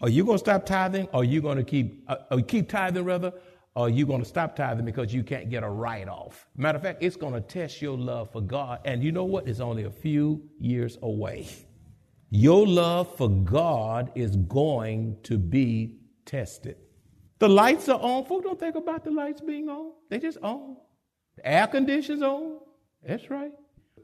Are 0.00 0.08
you 0.08 0.24
going 0.24 0.36
to 0.36 0.44
stop 0.44 0.64
tithing 0.64 1.08
or 1.12 1.22
are 1.22 1.24
you 1.24 1.42
going 1.42 1.58
to 1.58 1.64
keep, 1.64 2.08
uh, 2.08 2.40
keep 2.46 2.68
tithing 2.68 3.04
rather? 3.04 3.32
Or 3.74 3.86
are 3.86 3.88
you 3.88 4.06
going 4.06 4.22
to 4.22 4.28
stop 4.28 4.56
tithing 4.56 4.84
because 4.84 5.14
you 5.14 5.22
can't 5.22 5.50
get 5.50 5.62
a 5.62 5.68
write 5.68 6.08
off? 6.08 6.48
Matter 6.56 6.76
of 6.76 6.82
fact, 6.82 7.02
it's 7.02 7.16
going 7.16 7.34
to 7.34 7.40
test 7.40 7.80
your 7.80 7.96
love 7.96 8.32
for 8.32 8.40
God. 8.40 8.80
And 8.84 9.02
you 9.02 9.12
know 9.12 9.24
what? 9.24 9.46
It's 9.46 9.60
only 9.60 9.84
a 9.84 9.90
few 9.90 10.42
years 10.58 10.98
away. 11.02 11.48
Your 12.30 12.66
love 12.66 13.16
for 13.16 13.28
God 13.28 14.10
is 14.14 14.36
going 14.36 15.16
to 15.22 15.38
be 15.38 15.98
tested. 16.26 16.76
The 17.38 17.48
lights 17.48 17.88
are 17.88 18.00
on. 18.00 18.24
Folks 18.24 18.44
don't 18.44 18.58
think 18.58 18.74
about 18.74 19.04
the 19.04 19.10
lights 19.10 19.40
being 19.40 19.68
on. 19.68 19.92
They 20.10 20.18
just 20.18 20.38
on. 20.38 20.76
The 21.36 21.46
air 21.48 21.66
conditioners 21.68 22.22
on. 22.22 22.58
That's 23.06 23.30
right. 23.30 23.52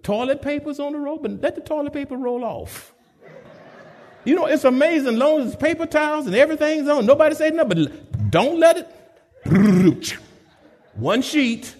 Toilet 0.02 0.40
paper's 0.40 0.78
on 0.78 0.92
the 0.92 0.98
roll, 0.98 1.18
but 1.18 1.42
let 1.42 1.54
the 1.54 1.60
toilet 1.60 1.92
paper 1.92 2.16
roll 2.16 2.44
off. 2.44 2.94
You 4.24 4.34
know, 4.36 4.46
it's 4.46 4.64
amazing. 4.64 5.18
Long 5.18 5.42
as 5.42 5.56
paper 5.56 5.84
towels 5.84 6.26
and 6.26 6.34
everything's 6.34 6.88
on, 6.88 7.04
nobody 7.04 7.34
says 7.34 7.52
nothing. 7.52 7.84
But 7.84 8.30
don't 8.30 8.58
let 8.58 8.78
it. 8.78 9.03
One 10.94 11.20
sheet. 11.20 11.74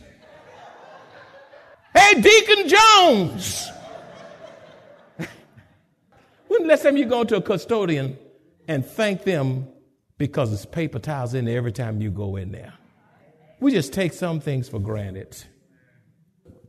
Hey, 1.95 2.21
Deacon 2.21 2.69
Jones. 2.69 3.71
When 6.49 6.63
the 6.63 6.69
last 6.69 6.83
time 6.83 6.97
you 6.97 7.07
go 7.07 7.25
to 7.25 7.37
a 7.37 7.41
custodian 7.41 8.19
and 8.69 8.85
thank 8.85 9.25
them 9.25 9.67
because 10.19 10.53
it's 10.53 10.67
paper 10.67 10.99
towels 10.99 11.35
in 11.35 11.47
there 11.47 11.57
every 11.57 11.73
time 11.73 12.03
you 12.03 12.11
go 12.11 12.37
in 12.37 12.53
there? 12.53 12.75
We 13.61 13.73
just 13.73 13.93
take 13.93 14.13
some 14.13 14.41
things 14.41 14.69
for 14.69 14.79
granted. 14.79 15.37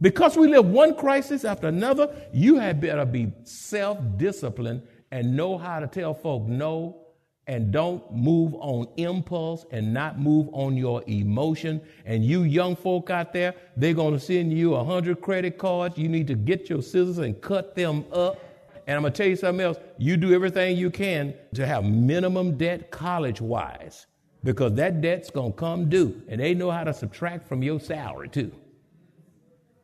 Because 0.02 0.38
we 0.38 0.48
live 0.48 0.66
one 0.66 0.96
crisis 0.96 1.44
after 1.44 1.68
another, 1.68 2.14
you 2.34 2.56
had 2.56 2.80
better 2.80 3.06
be 3.06 3.34
self 3.44 3.98
disciplined 4.18 4.84
and 5.12 5.36
know 5.36 5.58
how 5.58 5.80
to 5.80 5.88
tell 5.88 6.14
folk 6.14 6.44
no 6.48 7.05
and 7.48 7.72
don't 7.72 8.12
move 8.12 8.56
on 8.56 8.88
impulse 8.98 9.66
and 9.72 9.94
not 9.94 10.20
move 10.20 10.50
on 10.52 10.76
your 10.76 11.04
emotion. 11.08 11.82
And 12.06 12.26
you 12.26 12.44
young 12.44 12.76
folk 12.76 13.10
out 13.10 13.34
there, 13.34 13.54
they're 13.78 13.94
going 13.94 14.14
to 14.14 14.20
send 14.20 14.52
you 14.52 14.76
a 14.76 14.84
hundred 14.84 15.22
credit 15.22 15.58
cards. 15.58 15.98
You 15.98 16.10
need 16.10 16.28
to 16.28 16.36
get 16.36 16.70
your 16.70 16.82
scissors 16.82 17.20
and 17.20 17.40
cut 17.42 17.76
them 17.76 18.06
up 18.12 18.40
and 18.88 18.96
I'm 18.96 19.02
going 19.02 19.14
to 19.14 19.18
tell 19.18 19.28
you 19.28 19.36
something 19.36 19.66
else. 19.66 19.78
You 19.98 20.18
do 20.18 20.34
everything 20.34 20.78
you 20.78 20.92
can 20.92 21.34
to 21.56 21.66
have 21.66 21.84
minimum 21.84 22.58
debt 22.58 22.92
college 22.92 23.42
wise 23.42 24.06
because 24.44 24.74
that 24.74 25.02
debt's 25.02 25.32
going 25.32 25.54
to 25.54 25.58
come 25.58 25.90
due. 25.90 26.22
And 26.28 26.40
they 26.40 26.54
know 26.54 26.70
how 26.70 26.84
to 26.84 26.94
subtract 26.94 27.48
from 27.48 27.64
your 27.64 27.80
salary 27.80 28.30
too. 28.30 28.52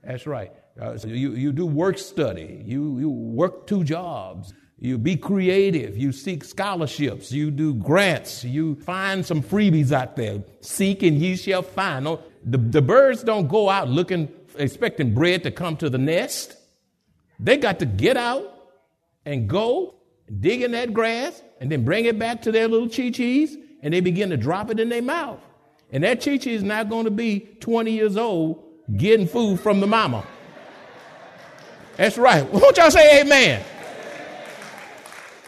That's 0.03 0.27
right. 0.27 0.51
Uh, 0.79 0.97
so 0.97 1.07
you, 1.07 1.31
you 1.31 1.51
do 1.51 1.65
work 1.65 1.97
study, 1.97 2.63
you, 2.65 2.99
you 2.99 3.09
work 3.09 3.67
two 3.67 3.83
jobs. 3.83 4.53
You 4.83 4.97
be 4.97 5.15
creative. 5.15 5.95
You 5.95 6.11
seek 6.11 6.43
scholarships. 6.43 7.31
You 7.31 7.51
do 7.51 7.75
grants. 7.75 8.43
You 8.43 8.75
find 8.77 9.23
some 9.23 9.43
freebies 9.43 9.91
out 9.91 10.15
there. 10.15 10.43
Seek 10.61 11.03
and 11.03 11.19
ye 11.19 11.35
shall 11.35 11.61
find. 11.61 12.05
No, 12.05 12.19
the, 12.43 12.57
the 12.57 12.81
birds 12.81 13.23
don't 13.23 13.47
go 13.47 13.69
out 13.69 13.89
looking, 13.89 14.27
expecting 14.57 15.13
bread 15.13 15.43
to 15.43 15.51
come 15.51 15.77
to 15.77 15.89
the 15.89 15.99
nest. 15.99 16.57
They 17.39 17.57
got 17.57 17.77
to 17.79 17.85
get 17.85 18.17
out 18.17 18.71
and 19.23 19.47
go 19.47 19.93
dig 20.39 20.63
in 20.63 20.71
that 20.71 20.93
grass 20.93 21.43
and 21.59 21.71
then 21.71 21.85
bring 21.85 22.05
it 22.05 22.17
back 22.17 22.41
to 22.41 22.51
their 22.51 22.67
little 22.67 22.89
chi-chis 22.89 23.55
and 23.83 23.93
they 23.93 23.99
begin 23.99 24.31
to 24.31 24.37
drop 24.37 24.71
it 24.71 24.79
in 24.79 24.89
their 24.89 25.03
mouth. 25.03 25.39
And 25.91 26.03
that 26.03 26.25
chi-chi 26.25 26.49
is 26.49 26.63
not 26.63 26.89
going 26.89 27.05
to 27.05 27.11
be 27.11 27.41
20 27.59 27.91
years 27.91 28.17
old 28.17 28.63
getting 28.97 29.27
food 29.27 29.59
from 29.59 29.79
the 29.79 29.87
mama. 29.87 30.25
That's 31.97 32.17
right. 32.17 32.51
Won't 32.51 32.77
y'all 32.77 32.89
say 32.89 33.21
amen? 33.21 33.63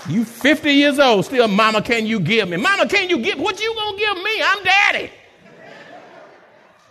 You 0.10 0.26
50 0.26 0.72
years 0.72 1.00
old, 1.00 1.26
still, 1.26 1.48
mama, 1.48 1.82
can 1.82 2.06
you 2.06 2.20
give 2.20 2.50
me? 2.50 2.58
Mama, 2.58 2.88
can 2.88 3.10
you 3.10 3.20
give? 3.20 3.40
What 3.40 3.62
you 3.62 3.74
gonna 3.74 3.98
give 3.98 4.18
me? 4.18 4.42
I'm 4.44 4.64
daddy. 4.64 5.12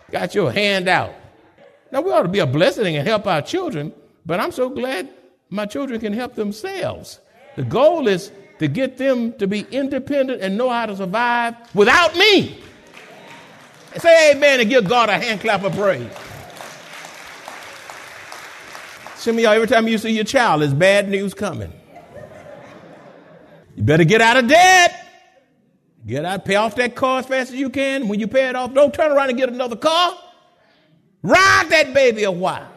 Got 0.09 0.33
your 0.33 0.51
hand 0.51 0.87
out. 0.87 1.13
Now 1.91 2.01
we 2.01 2.11
ought 2.11 2.23
to 2.23 2.27
be 2.27 2.39
a 2.39 2.47
blessing 2.47 2.95
and 2.95 3.07
help 3.07 3.27
our 3.27 3.41
children, 3.41 3.93
but 4.25 4.39
I'm 4.39 4.51
so 4.51 4.69
glad 4.69 5.09
my 5.49 5.67
children 5.67 5.99
can 5.99 6.13
help 6.13 6.33
themselves. 6.33 7.19
The 7.55 7.63
goal 7.63 8.07
is 8.07 8.31
to 8.57 8.67
get 8.67 8.97
them 8.97 9.33
to 9.33 9.45
be 9.45 9.67
independent 9.69 10.41
and 10.41 10.57
know 10.57 10.69
how 10.69 10.87
to 10.87 10.95
survive 10.95 11.55
without 11.75 12.15
me. 12.15 12.59
Say 13.97 14.31
amen 14.31 14.59
and 14.59 14.69
give 14.69 14.87
God 14.89 15.09
a 15.09 15.19
hand 15.19 15.41
clap 15.41 15.63
of 15.63 15.73
praise. 15.73 16.09
Some 19.17 19.35
of 19.35 19.41
y'all, 19.41 19.53
every 19.53 19.67
time 19.67 19.87
you 19.87 19.99
see 19.99 20.09
your 20.09 20.25
child, 20.25 20.61
there's 20.61 20.73
bad 20.73 21.09
news 21.09 21.35
coming. 21.35 21.71
You 23.75 23.83
better 23.83 24.03
get 24.03 24.21
out 24.21 24.37
of 24.37 24.47
debt. 24.47 24.99
Get 26.05 26.25
out, 26.25 26.43
pay 26.43 26.55
off 26.55 26.75
that 26.75 26.95
car 26.95 27.19
as 27.19 27.25
fast 27.25 27.51
as 27.51 27.55
you 27.55 27.69
can. 27.69 28.07
When 28.07 28.19
you 28.19 28.27
pay 28.27 28.49
it 28.49 28.55
off, 28.55 28.73
don't 28.73 28.93
turn 28.93 29.11
around 29.11 29.29
and 29.29 29.37
get 29.37 29.49
another 29.49 29.77
car. 29.77 30.17
Ride 31.21 31.67
that 31.69 31.93
baby 31.93 32.23
a 32.23 32.31
while. 32.31 32.67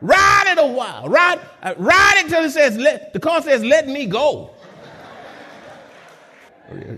Ride 0.00 0.44
it 0.46 0.58
a 0.58 0.66
while. 0.66 1.08
Ride, 1.08 1.40
uh, 1.62 1.74
ride 1.76 2.22
it 2.24 2.28
till 2.28 2.44
it 2.44 2.50
says, 2.50 2.76
let, 2.76 3.12
the 3.12 3.18
car 3.18 3.42
says, 3.42 3.64
let 3.64 3.88
me 3.88 4.06
go. 4.06 4.54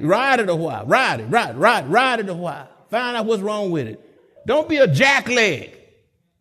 ride 0.01 0.41
it 0.41 0.51
a 0.51 0.55
while. 0.55 0.85
Ride 0.85 1.21
it, 1.21 1.25
ride, 1.25 1.57
ride, 1.57 1.89
ride 1.89 2.21
it 2.21 2.29
a 2.29 2.35
while. 2.35 2.69
Find 2.91 3.17
out 3.17 3.25
what's 3.25 3.43
wrong 3.43 3.71
with 3.71 3.87
it. 3.87 3.99
Don't 4.47 4.69
be 4.69 4.77
a 4.77 4.87
jackleg. 4.87 5.75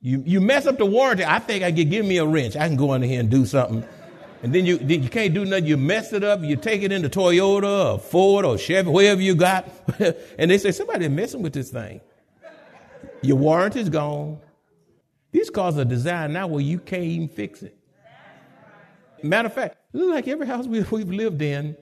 You, 0.01 0.23
you 0.25 0.41
mess 0.41 0.65
up 0.65 0.77
the 0.77 0.85
warranty. 0.85 1.23
I 1.23 1.39
think 1.39 1.63
I 1.63 1.71
could 1.71 1.89
give 1.89 2.05
me 2.05 2.17
a 2.17 2.25
wrench. 2.25 2.57
I 2.57 2.67
can 2.67 2.75
go 2.75 2.93
in 2.93 3.01
here 3.01 3.19
and 3.19 3.29
do 3.29 3.45
something. 3.45 3.85
And 4.41 4.53
then 4.53 4.65
you, 4.65 4.77
then 4.77 5.03
you 5.03 5.09
can't 5.09 5.33
do 5.33 5.43
nothing. 5.43 5.65
You 5.65 5.77
mess 5.77 6.13
it 6.13 6.23
up. 6.23 6.41
You 6.41 6.55
take 6.55 6.81
it 6.81 6.91
into 6.91 7.09
Toyota 7.09 7.93
or 7.93 7.99
Ford 7.99 8.45
or 8.45 8.57
Chevy, 8.57 8.89
wherever 8.89 9.21
you 9.21 9.35
got. 9.35 9.67
and 10.37 10.49
they 10.49 10.57
say, 10.57 10.71
somebody 10.71 11.07
messing 11.09 11.41
with 11.41 11.53
this 11.53 11.71
thing. 11.71 11.99
Your 13.21 13.37
warranty's 13.37 13.89
gone. 13.89 14.39
These 15.31 15.49
cars 15.49 15.77
are 15.77 15.85
designed 15.85 16.33
now 16.33 16.47
where 16.47 16.61
you 16.61 16.79
can't 16.79 17.03
even 17.03 17.27
fix 17.27 17.61
it. 17.63 17.77
Matter 19.21 19.47
of 19.47 19.53
fact, 19.53 19.77
like 19.91 20.27
every 20.27 20.47
house 20.47 20.65
we, 20.65 20.79
have 20.79 20.91
lived 20.91 21.41
in, 21.41 21.75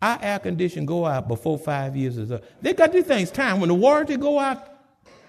our 0.00 0.18
air 0.22 0.38
condition 0.38 0.86
go 0.86 1.04
out 1.04 1.28
before 1.28 1.58
five 1.58 1.94
years 1.94 2.16
is 2.16 2.32
up. 2.32 2.42
They 2.62 2.72
got 2.72 2.92
these 2.92 3.04
things 3.04 3.30
time 3.30 3.60
when 3.60 3.68
the 3.68 3.74
warranty 3.74 4.16
go 4.16 4.38
out, 4.38 4.66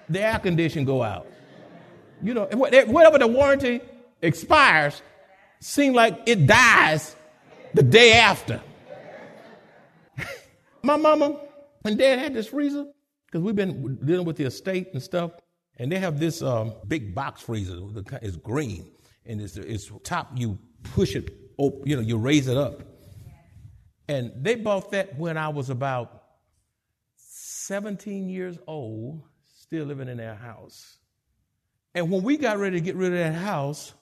the 0.07 0.21
air 0.21 0.39
condition 0.39 0.85
go 0.85 1.03
out. 1.03 1.27
You 2.23 2.33
know, 2.33 2.45
whatever 2.53 3.17
the 3.17 3.27
warranty 3.27 3.81
expires, 4.21 5.01
seems 5.61 5.95
like 5.95 6.23
it 6.25 6.45
dies 6.47 7.15
the 7.73 7.83
day 7.83 8.13
after. 8.13 8.61
My 10.83 10.97
mama 10.97 11.39
and 11.85 11.97
dad 11.97 12.19
had 12.19 12.33
this 12.33 12.47
freezer 12.47 12.85
because 13.25 13.41
we've 13.41 13.55
been 13.55 13.97
dealing 14.03 14.25
with 14.25 14.35
the 14.35 14.43
estate 14.43 14.89
and 14.93 15.01
stuff. 15.01 15.31
And 15.77 15.91
they 15.91 15.99
have 15.99 16.19
this 16.19 16.41
um, 16.41 16.73
big 16.87 17.15
box 17.15 17.41
freezer. 17.41 17.79
It's 18.21 18.35
green, 18.35 18.91
and 19.25 19.41
it's, 19.41 19.55
it's 19.57 19.89
top. 20.03 20.29
You 20.35 20.59
push 20.83 21.15
it, 21.15 21.31
you 21.57 21.95
know, 21.95 22.01
you 22.01 22.17
raise 22.17 22.47
it 22.47 22.57
up. 22.57 22.81
And 24.07 24.31
they 24.35 24.55
bought 24.55 24.91
that 24.91 25.17
when 25.17 25.37
I 25.37 25.47
was 25.47 25.69
about 25.69 26.23
17 27.15 28.29
years 28.29 28.59
old, 28.67 29.23
still 29.55 29.85
living 29.85 30.09
in 30.09 30.17
their 30.17 30.35
house. 30.35 30.97
And 31.95 32.11
when 32.11 32.21
we 32.21 32.37
got 32.37 32.57
ready 32.59 32.77
to 32.77 32.81
get 32.83 32.95
rid 32.95 33.13
of 33.13 33.19
that 33.19 33.33
house, 33.33 33.93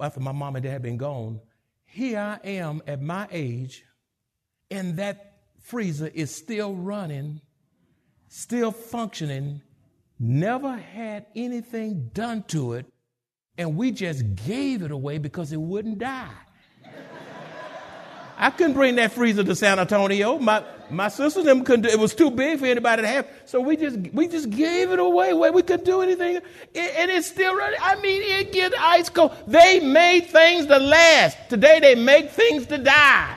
after 0.00 0.20
my 0.20 0.32
mom 0.32 0.56
and 0.56 0.62
dad 0.62 0.72
had 0.72 0.82
been 0.82 0.96
gone, 0.96 1.40
here 1.84 2.18
I 2.18 2.38
am 2.48 2.82
at 2.86 3.02
my 3.02 3.26
age, 3.30 3.84
and 4.70 4.96
that 4.96 5.38
freezer 5.60 6.10
is 6.14 6.34
still 6.34 6.74
running, 6.74 7.40
still 8.28 8.70
functioning, 8.70 9.62
never 10.18 10.76
had 10.76 11.26
anything 11.34 12.10
done 12.12 12.44
to 12.48 12.74
it, 12.74 12.86
and 13.58 13.76
we 13.76 13.90
just 13.90 14.34
gave 14.34 14.82
it 14.82 14.90
away 14.90 15.18
because 15.18 15.52
it 15.52 15.60
wouldn't 15.60 15.98
die. 15.98 16.30
I 18.42 18.48
couldn't 18.48 18.72
bring 18.72 18.96
that 18.96 19.12
freezer 19.12 19.44
to 19.44 19.54
San 19.54 19.78
Antonio. 19.78 20.38
My 20.38 20.64
my 20.88 21.08
sisters 21.08 21.44
them 21.44 21.62
couldn't. 21.62 21.82
Do, 21.82 21.88
it 21.90 21.98
was 21.98 22.14
too 22.14 22.30
big 22.30 22.58
for 22.58 22.64
anybody 22.64 23.02
to 23.02 23.08
have. 23.08 23.28
So 23.44 23.60
we 23.60 23.76
just 23.76 23.98
we 24.14 24.28
just 24.28 24.48
gave 24.48 24.90
it 24.92 24.98
away. 24.98 25.34
We 25.34 25.60
couldn't 25.60 25.84
do 25.84 26.00
anything, 26.00 26.36
it, 26.36 26.44
and 26.74 27.10
it's 27.10 27.26
still 27.26 27.54
running. 27.54 27.78
I 27.82 27.96
mean, 27.96 28.22
it 28.22 28.50
gets 28.50 28.74
ice 28.78 29.10
cold. 29.10 29.36
They 29.46 29.80
made 29.80 30.28
things 30.28 30.64
to 30.66 30.78
last. 30.78 31.36
Today 31.50 31.80
they 31.80 31.94
make 31.94 32.30
things 32.30 32.66
to 32.68 32.78
die. 32.78 33.36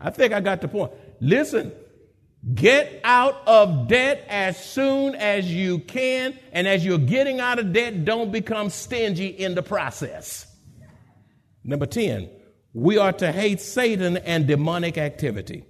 I 0.00 0.10
think 0.10 0.32
I 0.32 0.40
got 0.40 0.60
the 0.60 0.66
point. 0.66 0.90
Listen, 1.20 1.70
get 2.56 3.00
out 3.04 3.40
of 3.46 3.86
debt 3.86 4.26
as 4.28 4.62
soon 4.62 5.14
as 5.14 5.46
you 5.46 5.78
can, 5.78 6.36
and 6.50 6.66
as 6.66 6.84
you're 6.84 6.98
getting 6.98 7.38
out 7.38 7.60
of 7.60 7.72
debt, 7.72 8.04
don't 8.04 8.32
become 8.32 8.68
stingy 8.68 9.28
in 9.28 9.54
the 9.54 9.62
process. 9.62 10.44
Number 11.62 11.86
ten 11.86 12.30
we 12.76 12.98
are 12.98 13.14
to 13.14 13.32
hate 13.32 13.58
Satan 13.58 14.18
and 14.18 14.46
demonic 14.46 14.98
activity. 14.98 15.64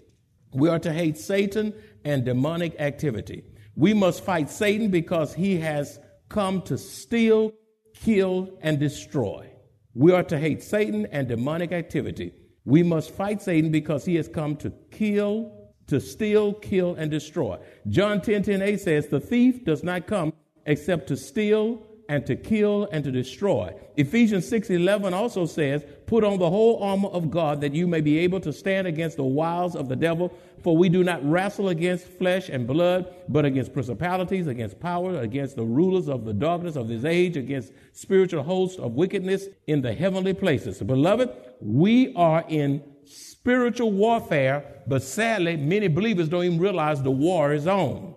We 0.52 0.68
are 0.68 0.80
to 0.80 0.92
hate 0.92 1.16
Satan 1.16 1.72
and 2.04 2.24
demonic 2.24 2.74
activity. 2.80 3.44
We 3.76 3.94
must 3.94 4.24
fight 4.24 4.50
Satan 4.50 4.90
because 4.90 5.32
he 5.32 5.58
has 5.58 6.00
come 6.28 6.62
to 6.62 6.76
steal, 6.76 7.52
kill, 7.94 8.58
and 8.60 8.80
destroy. 8.80 9.48
We 9.94 10.10
are 10.14 10.24
to 10.24 10.36
hate 10.36 10.64
Satan 10.64 11.06
and 11.12 11.28
demonic 11.28 11.70
activity. 11.70 12.32
We 12.64 12.82
must 12.82 13.12
fight 13.12 13.40
Satan 13.40 13.70
because 13.70 14.04
he 14.04 14.16
has 14.16 14.26
come 14.26 14.56
to 14.56 14.72
kill, 14.90 15.52
to 15.86 16.00
steal, 16.00 16.54
kill, 16.54 16.96
and 16.96 17.08
destroy. 17.08 17.60
John 17.86 18.20
10 18.20 18.42
10 18.42 18.62
8 18.62 18.80
says, 18.80 19.06
The 19.06 19.20
thief 19.20 19.64
does 19.64 19.84
not 19.84 20.08
come 20.08 20.32
except 20.66 21.06
to 21.06 21.16
steal, 21.16 21.86
and 22.08 22.24
to 22.26 22.36
kill 22.36 22.88
and 22.92 23.04
to 23.04 23.10
destroy. 23.10 23.74
Ephesians 23.96 24.46
6:11 24.46 25.12
also 25.12 25.46
says, 25.46 25.84
"Put 26.06 26.24
on 26.24 26.38
the 26.38 26.50
whole 26.50 26.78
armor 26.82 27.08
of 27.08 27.30
God 27.30 27.60
that 27.60 27.74
you 27.74 27.86
may 27.86 28.00
be 28.00 28.18
able 28.18 28.40
to 28.40 28.52
stand 28.52 28.86
against 28.86 29.16
the 29.16 29.24
wiles 29.24 29.74
of 29.74 29.88
the 29.88 29.96
devil, 29.96 30.32
for 30.62 30.76
we 30.76 30.88
do 30.88 31.02
not 31.02 31.28
wrestle 31.28 31.68
against 31.68 32.06
flesh 32.06 32.48
and 32.48 32.66
blood, 32.66 33.06
but 33.28 33.44
against 33.44 33.72
principalities, 33.72 34.46
against 34.46 34.80
powers, 34.80 35.18
against 35.18 35.56
the 35.56 35.64
rulers 35.64 36.08
of 36.08 36.24
the 36.24 36.32
darkness 36.32 36.76
of 36.76 36.88
this 36.88 37.04
age, 37.04 37.36
against 37.36 37.72
spiritual 37.92 38.42
hosts 38.42 38.78
of 38.78 38.94
wickedness 38.94 39.48
in 39.66 39.82
the 39.82 39.92
heavenly 39.92 40.34
places." 40.34 40.80
Beloved, 40.80 41.30
we 41.60 42.12
are 42.14 42.44
in 42.48 42.82
spiritual 43.04 43.92
warfare, 43.92 44.64
but 44.86 45.02
sadly, 45.02 45.56
many 45.56 45.88
believers 45.88 46.28
don't 46.28 46.44
even 46.44 46.58
realize 46.58 47.02
the 47.02 47.10
war 47.10 47.52
is 47.52 47.66
on. 47.66 48.14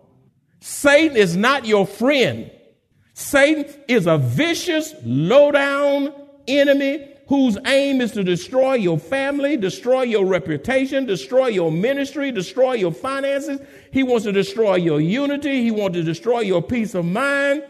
Satan 0.59 1.15
is 1.15 1.37
not 1.37 1.65
your 1.65 1.85
friend. 1.85 2.51
Satan 3.19 3.65
is 3.89 4.07
a 4.07 4.17
vicious, 4.17 4.95
low 5.03 5.51
down 5.51 6.13
enemy 6.47 7.05
whose 7.27 7.57
aim 7.65 7.99
is 7.99 8.13
to 8.13 8.23
destroy 8.23 8.75
your 8.75 8.97
family, 8.97 9.57
destroy 9.57 10.03
your 10.03 10.25
reputation, 10.25 11.05
destroy 11.05 11.47
your 11.47 11.69
ministry, 11.69 12.31
destroy 12.31 12.73
your 12.73 12.93
finances. 12.93 13.59
He 13.91 14.03
wants 14.03 14.23
to 14.23 14.31
destroy 14.31 14.75
your 14.75 15.01
unity. 15.01 15.61
He 15.61 15.69
wants 15.69 15.97
to 15.97 16.03
destroy 16.03 16.39
your 16.39 16.63
peace 16.63 16.95
of 16.95 17.03
mind. 17.03 17.63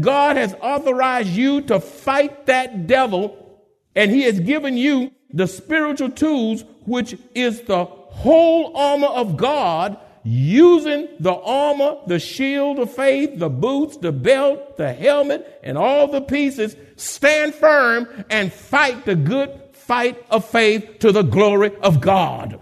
God 0.00 0.36
has 0.36 0.52
authorized 0.60 1.30
you 1.30 1.60
to 1.62 1.78
fight 1.78 2.46
that 2.46 2.88
devil, 2.88 3.60
and 3.94 4.10
He 4.10 4.22
has 4.24 4.40
given 4.40 4.76
you 4.76 5.12
the 5.32 5.46
spiritual 5.46 6.10
tools, 6.10 6.64
which 6.86 7.16
is 7.36 7.60
the 7.62 7.84
whole 7.84 8.76
armor 8.76 9.06
of 9.06 9.36
God 9.36 9.96
using 10.24 11.08
the 11.18 11.34
armor, 11.34 11.96
the 12.06 12.18
shield 12.18 12.78
of 12.78 12.94
faith, 12.94 13.38
the 13.38 13.50
boots, 13.50 13.96
the 13.96 14.12
belt, 14.12 14.76
the 14.76 14.92
helmet, 14.92 15.60
and 15.62 15.76
all 15.76 16.06
the 16.06 16.20
pieces, 16.20 16.76
stand 16.96 17.54
firm 17.54 18.08
and 18.30 18.52
fight 18.52 19.04
the 19.04 19.16
good 19.16 19.60
fight 19.72 20.24
of 20.30 20.44
faith 20.44 20.98
to 21.00 21.12
the 21.12 21.22
glory 21.22 21.74
of 21.82 22.00
God. 22.00 22.60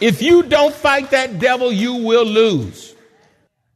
If 0.00 0.22
you 0.22 0.42
don't 0.44 0.74
fight 0.74 1.10
that 1.10 1.38
devil, 1.38 1.70
you 1.70 1.94
will 1.94 2.24
lose. 2.24 2.94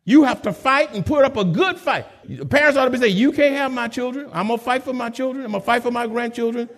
You 0.06 0.24
have 0.24 0.42
to 0.42 0.52
fight 0.52 0.94
and 0.94 1.04
put 1.04 1.24
up 1.24 1.36
a 1.36 1.44
good 1.44 1.78
fight. 1.78 2.06
Parents 2.50 2.76
ought 2.76 2.84
to 2.84 2.90
be 2.90 2.98
saying, 2.98 3.16
You 3.16 3.32
can't 3.32 3.56
have 3.56 3.72
my 3.72 3.88
children. 3.88 4.28
I'm 4.32 4.48
going 4.48 4.58
to 4.58 4.64
fight 4.64 4.84
for 4.84 4.92
my 4.92 5.10
children. 5.10 5.44
I'm 5.44 5.52
going 5.52 5.62
to 5.62 5.66
fight 5.66 5.82
for 5.82 5.90
my 5.90 6.06
grandchildren. 6.06 6.68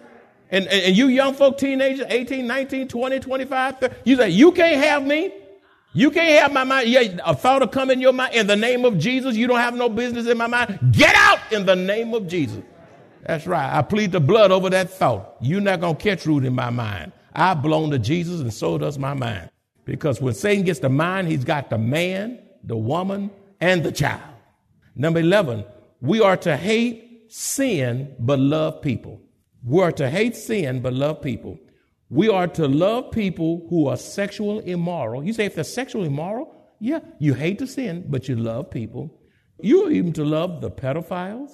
And, 0.50 0.66
and, 0.66 0.82
and 0.82 0.96
you 0.96 1.08
young 1.08 1.34
folk, 1.34 1.58
teenagers, 1.58 2.06
18, 2.08 2.46
19, 2.46 2.88
20, 2.88 3.20
25, 3.20 3.78
30, 3.78 3.94
you 4.04 4.16
say, 4.16 4.30
you 4.30 4.52
can't 4.52 4.82
have 4.82 5.04
me. 5.04 5.32
You 5.92 6.10
can't 6.10 6.40
have 6.42 6.52
my 6.52 6.64
mind. 6.64 6.88
Yeah, 6.88 7.16
a 7.24 7.34
thought 7.34 7.62
will 7.62 7.68
come 7.68 7.90
in 7.90 8.00
your 8.00 8.12
mind. 8.12 8.34
In 8.34 8.46
the 8.46 8.56
name 8.56 8.84
of 8.84 8.98
Jesus, 8.98 9.34
you 9.34 9.46
don't 9.46 9.58
have 9.58 9.74
no 9.74 9.88
business 9.88 10.26
in 10.26 10.36
my 10.36 10.46
mind. 10.46 10.78
Get 10.92 11.14
out 11.16 11.38
in 11.50 11.64
the 11.64 11.74
name 11.74 12.12
of 12.12 12.28
Jesus. 12.28 12.62
That's 13.22 13.46
right. 13.46 13.74
I 13.74 13.82
plead 13.82 14.12
the 14.12 14.20
blood 14.20 14.52
over 14.52 14.70
that 14.70 14.90
thought. 14.90 15.36
You're 15.40 15.60
not 15.60 15.80
going 15.80 15.96
to 15.96 16.02
catch 16.02 16.26
root 16.26 16.44
in 16.44 16.54
my 16.54 16.70
mind. 16.70 17.12
I 17.34 17.54
belong 17.54 17.90
to 17.90 17.98
Jesus 17.98 18.40
and 18.40 18.52
so 18.52 18.78
does 18.78 18.98
my 18.98 19.14
mind. 19.14 19.50
Because 19.84 20.20
when 20.20 20.34
Satan 20.34 20.64
gets 20.64 20.80
the 20.80 20.88
mind, 20.88 21.28
he's 21.28 21.44
got 21.44 21.70
the 21.70 21.78
man, 21.78 22.40
the 22.62 22.76
woman, 22.76 23.30
and 23.60 23.82
the 23.82 23.92
child. 23.92 24.22
Number 24.94 25.20
11, 25.20 25.64
we 26.00 26.20
are 26.20 26.36
to 26.38 26.56
hate 26.56 27.32
sin 27.32 28.14
but 28.18 28.38
love 28.38 28.82
people. 28.82 29.20
We 29.66 29.82
are 29.82 29.90
to 29.92 30.08
hate 30.08 30.36
sin 30.36 30.80
but 30.80 30.92
love 30.92 31.20
people. 31.20 31.58
We 32.08 32.28
are 32.28 32.46
to 32.46 32.68
love 32.68 33.10
people 33.10 33.66
who 33.68 33.88
are 33.88 33.96
sexual 33.96 34.60
immoral. 34.60 35.24
You 35.24 35.32
say 35.32 35.46
if 35.46 35.56
they're 35.56 35.64
sexually 35.64 36.06
immoral, 36.06 36.54
yeah, 36.78 37.00
you 37.18 37.34
hate 37.34 37.58
the 37.58 37.66
sin, 37.66 38.04
but 38.08 38.28
you 38.28 38.36
love 38.36 38.70
people. 38.70 39.18
You're 39.60 39.90
even 39.90 40.12
to 40.12 40.24
love 40.24 40.60
the 40.60 40.70
pedophiles, 40.70 41.50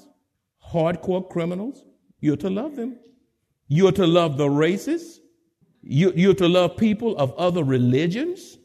hardcore 0.72 1.26
criminals. 1.30 1.84
You're 2.20 2.36
to 2.36 2.50
love 2.50 2.76
them. 2.76 2.98
You're 3.68 3.92
to 3.92 4.06
love 4.06 4.36
the 4.36 4.48
racists. 4.48 5.18
You're 5.80 6.34
to 6.34 6.48
love 6.48 6.76
people 6.76 7.16
of 7.16 7.32
other 7.32 7.64
religions. 7.64 8.58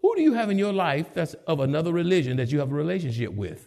Who 0.00 0.14
do 0.14 0.22
you 0.22 0.34
have 0.34 0.48
in 0.48 0.58
your 0.58 0.72
life 0.72 1.12
that's 1.12 1.34
of 1.48 1.58
another 1.58 1.92
religion 1.92 2.36
that 2.36 2.52
you 2.52 2.60
have 2.60 2.70
a 2.70 2.74
relationship 2.74 3.32
with 3.32 3.66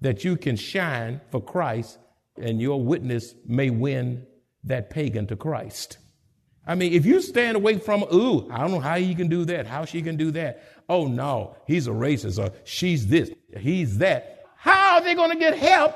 that 0.00 0.24
you 0.24 0.38
can 0.38 0.56
shine 0.56 1.20
for 1.30 1.42
Christ 1.42 1.98
and 2.40 2.62
your 2.62 2.82
witness 2.82 3.34
may 3.46 3.68
win 3.68 4.26
that 4.64 4.90
pagan 4.90 5.26
to 5.28 5.36
Christ. 5.36 5.98
I 6.66 6.74
mean, 6.74 6.92
if 6.94 7.04
you 7.04 7.20
stand 7.20 7.56
away 7.56 7.78
from, 7.78 8.04
ooh, 8.12 8.50
I 8.50 8.58
don't 8.58 8.70
know 8.70 8.80
how 8.80 8.96
he 8.96 9.14
can 9.14 9.28
do 9.28 9.44
that, 9.46 9.66
how 9.66 9.84
she 9.84 10.00
can 10.00 10.16
do 10.16 10.30
that. 10.32 10.62
Oh 10.88 11.06
no, 11.06 11.56
he's 11.66 11.86
a 11.86 11.90
racist 11.90 12.42
or 12.42 12.54
she's 12.64 13.06
this, 13.06 13.30
he's 13.58 13.98
that. 13.98 14.46
How 14.56 14.94
are 14.94 15.02
they 15.02 15.14
going 15.14 15.30
to 15.30 15.36
get 15.36 15.58
help 15.58 15.94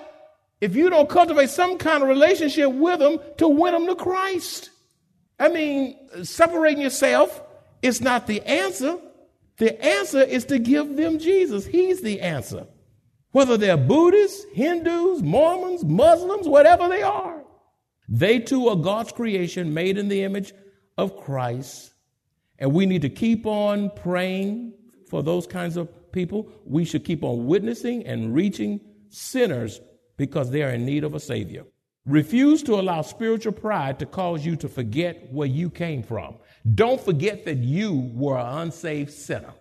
if 0.61 0.77
you 0.77 0.91
don't 0.91 1.09
cultivate 1.09 1.49
some 1.51 1.79
kind 1.79 2.03
of 2.03 2.09
relationship 2.09 2.71
with 2.71 2.99
them 2.99 3.19
to 3.39 3.49
win 3.49 3.73
them 3.73 3.87
to 3.87 3.95
Christ? 3.95 4.71
I 5.39 5.49
mean, 5.49 5.97
separating 6.23 6.83
yourself 6.83 7.43
is 7.81 8.01
not 8.01 8.27
the 8.27 8.43
answer. 8.43 8.99
The 9.57 9.83
answer 9.85 10.21
is 10.21 10.45
to 10.47 10.59
give 10.59 10.97
them 10.97 11.19
Jesus. 11.19 11.65
He's 11.65 12.03
the 12.03 12.21
answer. 12.21 12.67
Whether 13.31 13.57
they're 13.57 13.77
Buddhists, 13.77 14.45
Hindus, 14.53 15.23
Mormons, 15.23 15.85
Muslims, 15.85 16.49
whatever 16.49 16.89
they 16.89 17.03
are. 17.03 17.38
They 18.09 18.39
too 18.39 18.69
are 18.69 18.77
God's 18.77 19.13
creation, 19.13 19.75
made 19.75 19.99
in 19.99 20.09
the 20.09 20.23
image 20.23 20.55
of 20.97 21.17
Christ. 21.17 21.93
And 22.59 22.73
we 22.73 22.87
need 22.87 23.03
to 23.03 23.11
keep 23.11 23.47
on 23.47 23.91
praying 23.91 24.73
for 25.09 25.23
those 25.23 25.47
kinds 25.47 25.77
of 25.77 26.13
people. 26.13 26.51
We 26.65 26.85
should 26.85 27.05
keep 27.05 27.23
on 27.23 27.47
witnessing 27.47 28.07
and 28.07 28.35
reaching 28.35 28.81
sinners 29.09 29.81
because 30.17 30.51
they 30.51 30.63
are 30.63 30.71
in 30.71 30.85
need 30.85 31.05
of 31.05 31.15
a 31.15 31.21
Savior. 31.21 31.65
Refuse 32.07 32.63
to 32.63 32.75
allow 32.75 33.03
spiritual 33.03 33.53
pride 33.53 33.99
to 33.99 34.07
cause 34.07 34.45
you 34.45 34.57
to 34.57 34.69
forget 34.69 35.31
where 35.31 35.47
you 35.47 35.69
came 35.69 36.03
from. 36.03 36.37
Don't 36.75 37.01
forget 37.01 37.45
that 37.45 37.59
you 37.59 38.11
were 38.15 38.39
an 38.39 38.47
unsaved 38.47 39.13
sinner. 39.13 39.53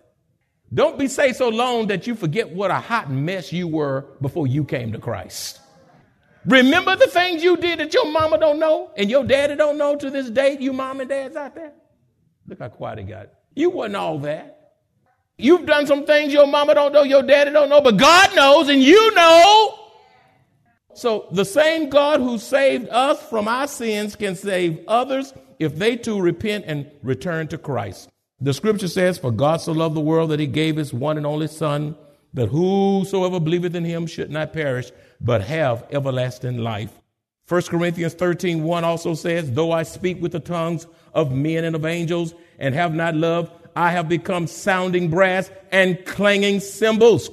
Don't 0.72 0.98
be 0.98 1.08
saved 1.08 1.36
so 1.36 1.48
long 1.48 1.86
that 1.88 2.06
you 2.06 2.14
forget 2.14 2.50
what 2.50 2.70
a 2.70 2.74
hot 2.74 3.10
mess 3.10 3.52
you 3.52 3.68
were 3.68 4.06
before 4.20 4.46
you 4.46 4.64
came 4.64 4.92
to 4.92 4.98
Christ. 4.98 5.60
Remember 6.48 6.96
the 6.96 7.06
things 7.06 7.44
you 7.44 7.58
did 7.58 7.78
that 7.78 7.92
your 7.92 8.10
mama 8.10 8.38
don't 8.38 8.58
know 8.58 8.90
and 8.96 9.10
your 9.10 9.22
daddy 9.22 9.54
don't 9.54 9.76
know 9.76 9.96
to 9.96 10.08
this 10.08 10.30
day, 10.30 10.56
you 10.58 10.72
mom 10.72 11.00
and 11.00 11.08
dads 11.08 11.36
out 11.36 11.54
there? 11.54 11.72
Look 12.46 12.58
how 12.58 12.68
quiet 12.68 13.00
he 13.00 13.04
got. 13.04 13.28
You 13.54 13.68
wasn't 13.68 13.96
all 13.96 14.18
that. 14.20 14.72
You've 15.36 15.66
done 15.66 15.86
some 15.86 16.06
things 16.06 16.32
your 16.32 16.46
mama 16.46 16.74
don't 16.74 16.92
know, 16.92 17.02
your 17.02 17.22
daddy 17.22 17.50
don't 17.50 17.68
know, 17.68 17.82
but 17.82 17.98
God 17.98 18.34
knows 18.34 18.70
and 18.70 18.82
you 18.82 19.14
know. 19.14 19.78
So 20.94 21.28
the 21.32 21.44
same 21.44 21.90
God 21.90 22.20
who 22.20 22.38
saved 22.38 22.88
us 22.88 23.22
from 23.28 23.46
our 23.46 23.68
sins 23.68 24.16
can 24.16 24.34
save 24.34 24.80
others 24.88 25.34
if 25.58 25.76
they 25.76 25.96
too 25.96 26.18
repent 26.18 26.64
and 26.66 26.90
return 27.02 27.48
to 27.48 27.58
Christ. 27.58 28.08
The 28.40 28.54
scripture 28.54 28.88
says, 28.88 29.18
For 29.18 29.30
God 29.30 29.60
so 29.60 29.72
loved 29.72 29.94
the 29.94 30.00
world 30.00 30.30
that 30.30 30.40
he 30.40 30.46
gave 30.46 30.76
his 30.76 30.94
one 30.94 31.18
and 31.18 31.26
only 31.26 31.46
Son, 31.46 31.94
that 32.34 32.48
whosoever 32.48 33.40
believeth 33.40 33.74
in 33.74 33.84
him 33.84 34.06
should 34.06 34.30
not 34.30 34.52
perish, 34.52 34.92
but 35.20 35.42
have 35.42 35.86
everlasting 35.90 36.58
life. 36.58 36.92
1 37.48 37.62
Corinthians 37.62 38.14
13, 38.14 38.62
1 38.62 38.84
also 38.84 39.14
says, 39.14 39.50
Though 39.50 39.72
I 39.72 39.82
speak 39.82 40.20
with 40.20 40.32
the 40.32 40.40
tongues 40.40 40.86
of 41.14 41.32
men 41.32 41.64
and 41.64 41.74
of 41.74 41.86
angels 41.86 42.34
and 42.58 42.74
have 42.74 42.94
not 42.94 43.14
love, 43.14 43.50
I 43.74 43.90
have 43.90 44.08
become 44.08 44.46
sounding 44.46 45.08
brass 45.08 45.50
and 45.72 46.04
clanging 46.04 46.60
cymbals. 46.60 47.30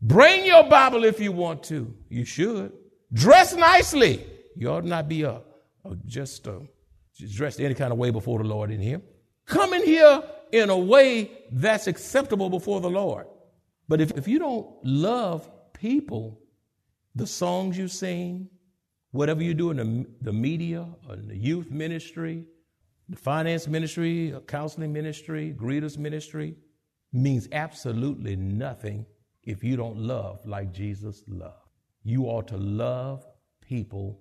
Bring 0.00 0.46
your 0.46 0.68
Bible 0.68 1.04
if 1.04 1.18
you 1.18 1.32
want 1.32 1.64
to. 1.64 1.92
You 2.08 2.24
should. 2.24 2.72
Dress 3.12 3.54
nicely. 3.54 4.24
You 4.54 4.70
ought 4.70 4.84
not 4.84 5.08
be 5.08 5.22
a, 5.22 5.40
a 5.84 5.96
just, 6.06 6.46
a, 6.46 6.60
just 7.16 7.34
dressed 7.34 7.60
any 7.60 7.74
kind 7.74 7.92
of 7.92 7.98
way 7.98 8.10
before 8.10 8.38
the 8.38 8.44
Lord 8.44 8.70
in 8.70 8.80
here. 8.80 9.00
Come 9.46 9.72
in 9.72 9.84
here 9.84 10.22
in 10.52 10.70
a 10.70 10.78
way 10.78 11.30
that's 11.50 11.88
acceptable 11.88 12.50
before 12.50 12.80
the 12.80 12.90
Lord. 12.90 13.26
But 13.88 14.00
if, 14.00 14.10
if 14.12 14.28
you 14.28 14.38
don't 14.38 14.68
love 14.84 15.50
people, 15.72 16.40
the 17.14 17.26
songs 17.26 17.78
you 17.78 17.88
sing, 17.88 18.48
whatever 19.12 19.42
you 19.42 19.54
do 19.54 19.70
in 19.70 19.76
the, 19.78 20.06
the 20.20 20.32
media, 20.32 20.86
in 21.10 21.28
the 21.28 21.36
youth 21.36 21.70
ministry, 21.70 22.44
the 23.08 23.16
finance 23.16 23.66
ministry, 23.66 24.34
counseling 24.46 24.92
ministry, 24.92 25.54
greeters 25.58 25.96
ministry, 25.96 26.54
means 27.12 27.48
absolutely 27.52 28.36
nothing 28.36 29.06
if 29.44 29.64
you 29.64 29.76
don't 29.76 29.96
love 29.96 30.44
like 30.44 30.72
Jesus 30.72 31.22
loved. 31.26 31.54
You 32.04 32.24
ought 32.24 32.48
to 32.48 32.58
love 32.58 33.24
people 33.62 34.20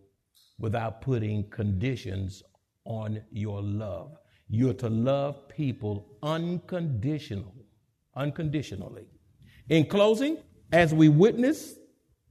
without 0.57 1.01
putting 1.01 1.49
conditions 1.49 2.43
on 2.85 3.21
your 3.29 3.61
love. 3.61 4.17
You're 4.49 4.73
to 4.75 4.89
love 4.89 5.49
people 5.49 6.17
unconditional, 6.23 7.53
unconditionally. 8.15 9.07
In 9.69 9.85
closing, 9.85 10.37
as 10.71 10.93
we 10.93 11.09
witness 11.09 11.75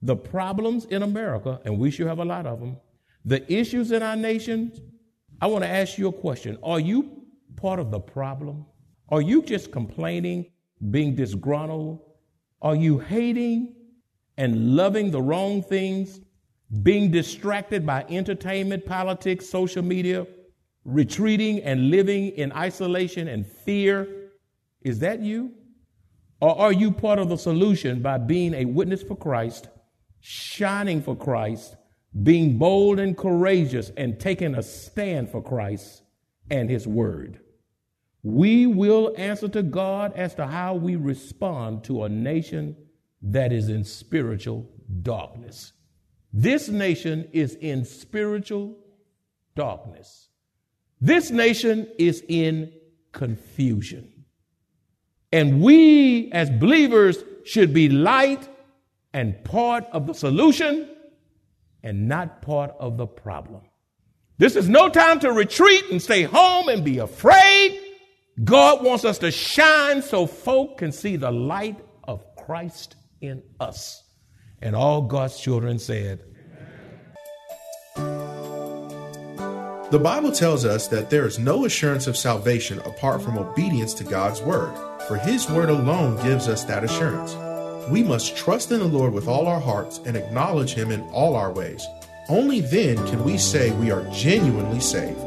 the 0.03 0.17
problems 0.17 0.85
in 0.87 1.03
America, 1.03 1.61
and 1.65 1.79
we 1.79 1.91
should 1.91 2.07
have 2.07 2.19
a 2.19 2.25
lot 2.25 2.47
of 2.47 2.61
them, 2.61 2.77
the 3.25 3.51
issues 3.53 3.93
in 3.93 4.03
our 4.03 4.17
nation, 4.17 4.73
I 5.41 5.47
want 5.49 5.65
to 5.65 5.69
ask 5.69 5.99
you 5.99 6.09
a 6.09 6.13
question. 6.13 6.59
Are 6.63 6.81
you 6.81 7.25
part 7.57 7.79
of 7.79 7.91
the 7.91 8.01
problem? 8.01 8.65
Are 9.09 9.21
you 9.21 9.43
just 9.43 9.71
complaining, 9.71 10.47
being 10.91 11.15
disgruntled? 11.15 12.01
Are 12.63 12.77
you 12.77 12.99
hating 12.99 13.75
and 14.37 14.77
loving 14.77 15.11
the 15.11 15.21
wrong 15.21 15.63
things, 15.63 16.21
being 16.83 17.11
distracted 17.11 17.85
by 17.85 18.05
entertainment, 18.09 18.87
politics, 18.87 19.49
social 19.49 19.83
media, 19.83 20.27
retreating 20.85 21.61
and 21.63 21.91
living 21.91 22.29
in 22.29 22.53
isolation 22.53 23.29
and 23.29 23.47
fear? 23.47 24.31
Is 24.83 24.99
that 25.01 25.21
you? 25.21 25.53
Or 26.41 26.59
are 26.59 26.73
you 26.73 26.91
part 26.91 27.19
of 27.19 27.29
the 27.29 27.39
solution 27.39 28.03
by 28.03 28.19
being 28.19 28.55
a 28.55 28.65
witness 28.65 29.03
for 29.03 29.17
Christ, 29.17 29.69
shining 30.21 31.03
for 31.03 31.17
Christ, 31.17 31.77
being 32.23 32.59
bold 32.59 32.99
and 32.99 33.17
courageous, 33.17 33.91
and 33.97 34.21
taking 34.21 34.55
a 34.55 34.63
stand 34.63 35.31
for 35.31 35.43
Christ 35.43 36.03
and 36.51 36.69
His 36.69 36.87
Word? 36.87 37.41
We 38.23 38.67
will 38.67 39.15
answer 39.17 39.49
to 39.49 39.63
God 39.63 40.13
as 40.15 40.35
to 40.35 40.47
how 40.47 40.75
we 40.75 40.97
respond 40.97 41.85
to 41.85 42.05
a 42.05 42.09
nation 42.09 42.77
that 43.23 43.53
is 43.53 43.69
in 43.69 43.85
spiritual 43.85 44.69
darkness. 45.03 45.73
This 46.33 46.69
nation 46.69 47.29
is 47.33 47.55
in 47.55 47.85
spiritual 47.85 48.77
darkness. 49.55 50.29
This 51.01 51.31
nation 51.31 51.89
is 51.99 52.23
in 52.29 52.73
confusion. 53.13 54.16
And 55.33 55.61
we 55.61 56.31
as 56.33 56.51
believers 56.51 57.23
should 57.45 57.75
be 57.75 57.89
light 57.89 58.49
and 59.13 59.43
part 59.45 59.85
of 59.93 60.07
the 60.07 60.15
solution 60.15 60.89
and 61.83 62.09
not 62.09 62.43
part 62.43 62.75
of 62.79 62.97
the 62.97 63.07
problem. 63.07 63.63
This 64.39 64.57
is 64.57 64.69
no 64.69 64.89
time 64.89 65.21
to 65.21 65.33
retreat 65.33 65.85
and 65.91 66.03
stay 66.03 66.23
home 66.23 66.69
and 66.69 66.85
be 66.85 66.99
afraid. 66.99 67.81
God 68.45 68.85
wants 68.85 69.05
us 69.05 69.19
to 69.19 69.31
shine 69.31 70.03
so 70.03 70.27
folk 70.27 70.79
can 70.79 70.93
see 70.93 71.17
the 71.17 71.31
light 71.31 71.79
of 72.05 72.25
Christ 72.37 72.97
in 73.21 73.43
us. 73.59 74.03
And 74.61 74.77
all 74.77 75.03
God's 75.03 75.41
children 75.41 75.79
said, 75.79 76.23
The 79.91 80.01
Bible 80.03 80.33
tells 80.33 80.65
us 80.65 80.89
that 80.89 81.09
there 81.11 81.27
is 81.27 81.39
no 81.39 81.65
assurance 81.65 82.07
of 82.07 82.17
salvation 82.17 82.81
apart 82.81 83.23
from 83.23 83.39
obedience 83.39 83.95
to 83.95 84.05
God's 84.05 84.43
word, 84.43 84.75
for 85.07 85.17
his 85.17 85.49
word 85.49 85.69
alone 85.69 86.17
gives 86.23 86.49
us 86.49 86.65
that 86.65 86.85
assurance. 86.85 87.37
We 87.89 88.03
must 88.03 88.37
trust 88.37 88.73
in 88.73 88.81
the 88.81 88.87
Lord 88.87 89.13
with 89.13 89.29
all 89.29 89.47
our 89.47 89.61
hearts 89.61 90.01
and 90.05 90.17
acknowledge 90.17 90.75
him 90.75 90.91
in 90.91 91.03
all 91.11 91.37
our 91.37 91.53
ways. 91.53 91.87
Only 92.29 92.59
then 92.61 92.97
can 93.07 93.23
we 93.23 93.39
say 93.39 93.71
we 93.73 93.93
are 93.93 94.03
genuinely 94.13 94.81
saved. 94.81 95.21